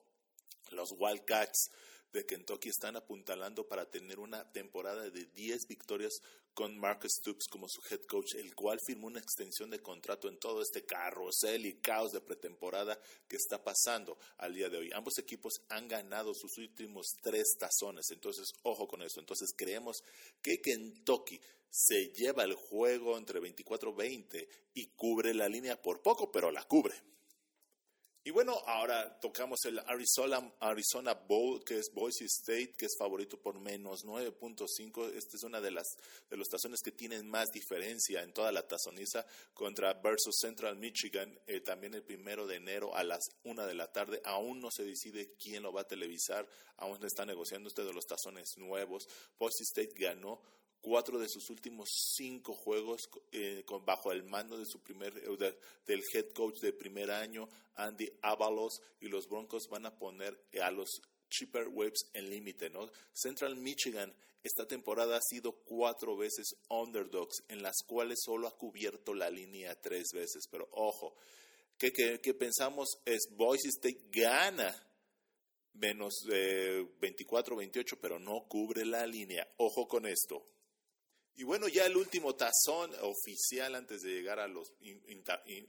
los 0.71 0.93
Wildcats 0.97 1.69
de 2.13 2.25
Kentucky 2.25 2.69
están 2.69 2.95
apuntalando 2.95 3.67
para 3.67 3.89
tener 3.89 4.19
una 4.19 4.51
temporada 4.51 5.09
de 5.09 5.25
10 5.25 5.67
victorias 5.67 6.21
con 6.53 6.77
Marcus 6.77 7.13
Stoops 7.19 7.47
como 7.49 7.67
su 7.67 7.81
head 7.89 8.01
coach, 8.07 8.35
el 8.35 8.53
cual 8.53 8.79
firmó 8.85 9.07
una 9.07 9.19
extensión 9.19 9.71
de 9.71 9.79
contrato 9.79 10.29
en 10.29 10.37
todo 10.37 10.61
este 10.61 10.85
carrusel 10.85 11.65
y 11.65 11.81
caos 11.81 12.11
de 12.11 12.21
pretemporada 12.21 12.99
que 13.27 13.37
está 13.37 13.63
pasando 13.63 14.17
al 14.37 14.53
día 14.53 14.69
de 14.69 14.77
hoy. 14.77 14.91
Ambos 14.93 15.17
equipos 15.17 15.53
han 15.69 15.87
ganado 15.87 16.33
sus 16.35 16.55
últimos 16.59 17.07
tres 17.23 17.55
tazones, 17.57 18.05
entonces 18.11 18.53
ojo 18.61 18.87
con 18.87 19.01
eso. 19.01 19.19
Entonces 19.19 19.51
creemos 19.57 20.03
que 20.43 20.61
Kentucky 20.61 21.41
se 21.71 22.09
lleva 22.09 22.43
el 22.43 22.53
juego 22.53 23.17
entre 23.17 23.41
24-20 23.41 24.47
y 24.75 24.87
cubre 24.95 25.33
la 25.33 25.49
línea 25.49 25.81
por 25.81 26.03
poco, 26.03 26.31
pero 26.31 26.51
la 26.51 26.63
cubre. 26.65 26.93
Y 28.25 28.31
bueno, 28.31 28.53
ahora 28.67 29.19
tocamos 29.19 29.65
el 29.65 29.79
Arizona, 29.79 30.53
Arizona 30.61 31.13
Bowl, 31.13 31.61
que 31.65 31.79
es 31.79 31.91
Boise 31.93 32.23
State, 32.23 32.73
que 32.77 32.85
es 32.85 32.95
favorito 32.97 33.37
por 33.37 33.59
menos 33.59 34.05
9.5. 34.05 35.11
Esta 35.13 35.35
es 35.35 35.43
una 35.43 35.59
de 35.59 35.71
las 35.71 35.97
de 36.29 36.37
los 36.37 36.47
tazones 36.47 36.79
que 36.81 36.93
tienen 36.93 37.29
más 37.29 37.51
diferencia 37.51 38.23
en 38.23 38.31
toda 38.31 38.53
la 38.53 38.65
tazoniza 38.65 39.25
contra 39.53 39.95
versus 39.95 40.37
Central 40.39 40.77
Michigan, 40.77 41.37
eh, 41.47 41.59
también 41.59 41.95
el 41.95 42.03
primero 42.03 42.47
de 42.47 42.55
enero 42.55 42.95
a 42.95 43.03
las 43.03 43.25
una 43.43 43.67
de 43.67 43.73
la 43.73 43.91
tarde. 43.91 44.21
Aún 44.23 44.61
no 44.61 44.71
se 44.71 44.85
decide 44.85 45.35
quién 45.37 45.61
lo 45.61 45.73
va 45.73 45.81
a 45.81 45.87
televisar, 45.87 46.47
aún 46.77 47.03
está 47.03 47.25
negociando 47.25 47.67
usted 47.67 47.85
de 47.85 47.93
los 47.93 48.05
tazones 48.05 48.53
nuevos. 48.55 49.05
Boise 49.37 49.63
State 49.63 49.95
ganó 49.97 50.41
cuatro 50.83 51.17
de 51.17 51.27
sus 51.27 51.49
últimos 51.49 51.89
cinco 52.15 52.53
juegos 52.53 53.09
eh, 53.31 53.63
bajo 53.83 54.11
el 54.11 54.23
mando 54.23 54.57
de 54.57 54.65
su 54.67 54.79
primer 54.81 55.17
eh, 55.17 55.57
del 55.87 56.03
head 56.13 56.29
coach 56.33 56.59
de 56.59 56.73
primer 56.73 57.09
año 57.09 57.49
Andy 57.75 58.11
Avalos 58.21 58.81
y 58.99 59.07
los 59.07 59.27
Broncos 59.27 59.67
van 59.69 59.87
a 59.87 59.97
poner 59.97 60.37
a 60.61 60.69
los 60.69 61.01
Cheaper 61.29 61.69
Waves 61.69 62.11
en 62.13 62.29
límite, 62.29 62.69
¿no? 62.69 62.91
Central 63.13 63.55
Michigan 63.55 64.13
esta 64.43 64.67
temporada 64.67 65.15
ha 65.15 65.21
sido 65.21 65.53
cuatro 65.53 66.17
veces 66.17 66.57
underdogs, 66.67 67.43
en 67.47 67.63
las 67.63 67.77
cuales 67.87 68.19
solo 68.21 68.49
ha 68.49 68.57
cubierto 68.57 69.13
la 69.13 69.29
línea 69.29 69.73
tres 69.81 70.09
veces. 70.13 70.47
Pero 70.51 70.67
ojo, 70.73 71.15
que, 71.77 71.91
que, 71.91 72.33
pensamos 72.33 72.99
es 73.05 73.29
Boise 73.31 73.69
State 73.69 74.01
gana 74.11 74.75
menos 75.75 76.13
de 76.27 76.85
24-28, 76.99 77.97
pero 78.01 78.19
no 78.19 78.45
cubre 78.49 78.85
la 78.85 79.07
línea. 79.07 79.47
Ojo 79.57 79.87
con 79.87 80.05
esto. 80.05 80.45
Y 81.35 81.43
bueno, 81.43 81.67
ya 81.67 81.85
el 81.85 81.97
último 81.97 82.35
tazón 82.35 82.91
oficial 83.01 83.73
antes 83.73 84.03
de 84.03 84.11
llegar 84.11 84.39
a 84.39 84.47
los 84.47 84.71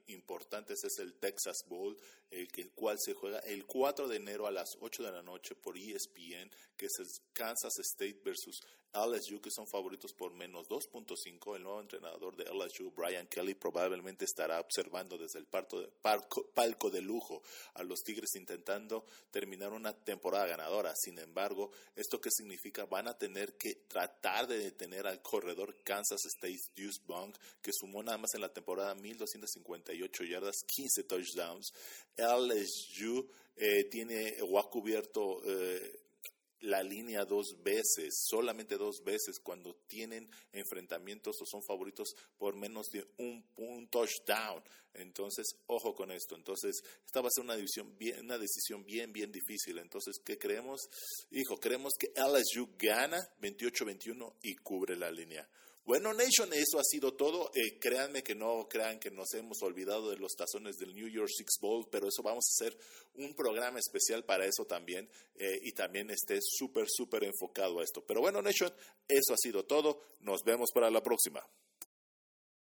importantes 0.07 0.85
es 0.85 0.99
el 0.99 1.15
Texas 1.15 1.65
Bowl, 1.67 1.97
el, 2.35 2.49
el, 2.57 2.71
cual 2.73 2.99
se 2.99 3.15
juega 3.15 3.39
el 3.41 3.65
4 3.67 4.09
de 4.09 4.17
enero 4.17 4.47
a 4.47 4.51
las 4.51 4.77
8 4.81 5.03
de 5.03 5.13
la 5.13 5.23
noche 5.23 5.55
por 5.55 5.77
ESPN, 5.77 6.51
que 6.77 6.87
es 6.87 6.99
el 6.99 7.07
Kansas 7.33 7.79
State 7.79 8.21
versus 8.25 8.61
LSU, 8.95 9.41
que 9.41 9.51
son 9.51 9.67
favoritos 9.67 10.13
por 10.13 10.33
menos 10.33 10.69
2.5. 10.69 11.57
El 11.57 11.65
nuevo 11.65 11.81
entrenador 11.81 12.37
de 12.37 12.45
LSU, 12.45 12.93
Brian 12.93 13.27
Kelly, 13.27 13.55
probablemente 13.55 14.25
estará 14.25 14.61
observando 14.61 15.19
desde 15.19 15.41
el 15.41 15.47
de, 15.47 15.91
palco 16.55 16.91
de 16.91 17.01
lujo 17.03 17.43
a 17.75 17.83
los 17.83 18.03
Tigres 18.05 18.37
intentando 18.37 19.05
terminar 19.31 19.73
una 19.73 19.93
temporada 19.93 20.47
ganadora. 20.47 20.95
Sin 20.95 21.19
embargo, 21.19 21.73
¿esto 21.97 22.21
qué 22.21 22.31
significa? 22.31 22.87
Van 22.87 23.09
a 23.09 23.19
tener 23.19 23.57
que 23.57 23.75
tratar 23.89 24.47
de 24.47 24.59
detener 24.59 25.07
al 25.07 25.21
corredor 25.23 25.77
Kansas 25.83 26.25
State 26.27 26.61
Deuce 26.77 27.01
Bunk, 27.05 27.37
que 27.61 27.73
sumó 27.73 28.03
nada 28.03 28.19
más 28.19 28.35
en 28.35 28.43
la 28.43 28.53
temporada 28.53 28.95
1.258 28.95 30.29
yardas, 30.29 30.63
15 30.67 31.03
touchdowns. 31.05 31.73
LSU 32.17 33.29
eh, 33.57 33.85
tiene 33.85 34.37
o 34.43 34.59
ha 34.59 34.69
cubierto 34.69 35.43
eh, 35.45 36.05
la 36.65 36.83
línea 36.83 37.25
dos 37.25 37.57
veces, 37.63 38.25
solamente 38.27 38.77
dos 38.77 39.03
veces, 39.05 39.39
cuando 39.39 39.75
tienen 39.87 40.29
enfrentamientos 40.53 41.37
o 41.41 41.47
son 41.47 41.63
favoritos 41.63 42.15
por 42.39 42.57
menos 42.57 42.87
de 42.89 43.07
un, 43.19 43.45
touchdown. 43.89 44.63
Entonces, 44.95 45.45
ojo 45.67 45.95
con 45.95 46.11
esto. 46.11 46.37
Entonces, 46.37 46.81
esta 47.05 47.21
va 47.21 47.29
a 47.29 47.31
ser 47.31 47.45
una, 47.45 47.57
división 47.57 47.97
bien, 47.99 48.21
una 48.21 48.39
decisión 48.39 48.85
bien, 48.85 49.13
bien 49.13 49.31
difícil. 49.31 49.79
Entonces, 49.79 50.17
¿qué 50.25 50.39
creemos? 50.39 50.89
Hijo, 51.31 51.59
creemos 51.59 51.93
que 51.99 52.13
LSU 52.17 52.71
gana 52.79 53.19
28-21 53.41 54.37
y 54.43 54.55
cubre 54.57 54.97
la 54.97 55.11
línea. 55.11 55.47
Bueno, 55.87 56.15
Nation, 56.15 56.51
eso 56.55 56.79
ha 56.79 56.83
sido 56.83 57.13
todo. 57.13 57.51
Eh, 57.55 57.79
créanme 57.79 58.23
que 58.23 58.35
no 58.35 58.67
crean 58.71 58.99
que 58.99 59.11
nos 59.11 59.35
hemos 59.35 59.63
olvidado 59.63 60.09
de 60.11 60.17
los 60.17 60.33
tazones 60.33 60.77
del 60.77 60.95
New 60.95 61.09
York 61.09 61.29
Six 61.29 61.59
Bowl, 61.61 61.87
pero 61.91 62.09
eso 62.09 62.23
vamos 62.23 62.47
a 62.47 62.65
hacer 62.65 62.79
un 63.17 63.35
programa 63.35 63.79
especial 63.79 64.25
para 64.25 64.47
eso 64.47 64.65
también 64.65 65.11
eh, 65.35 65.59
y 65.63 65.73
también 65.73 66.09
esté 66.11 66.39
súper, 66.41 66.87
súper 66.89 67.25
enfocado 67.25 67.81
a 67.81 67.85
esto. 67.85 68.03
Pero 68.07 68.23
bueno, 68.23 68.41
Nation, 68.41 68.73
eso 69.07 69.35
ha 69.35 69.37
sido 69.37 69.67
todo. 69.67 70.01
Nos 70.21 70.43
vemos 70.43 70.71
para 70.73 70.91
la 70.91 71.03
próxima. 71.03 71.47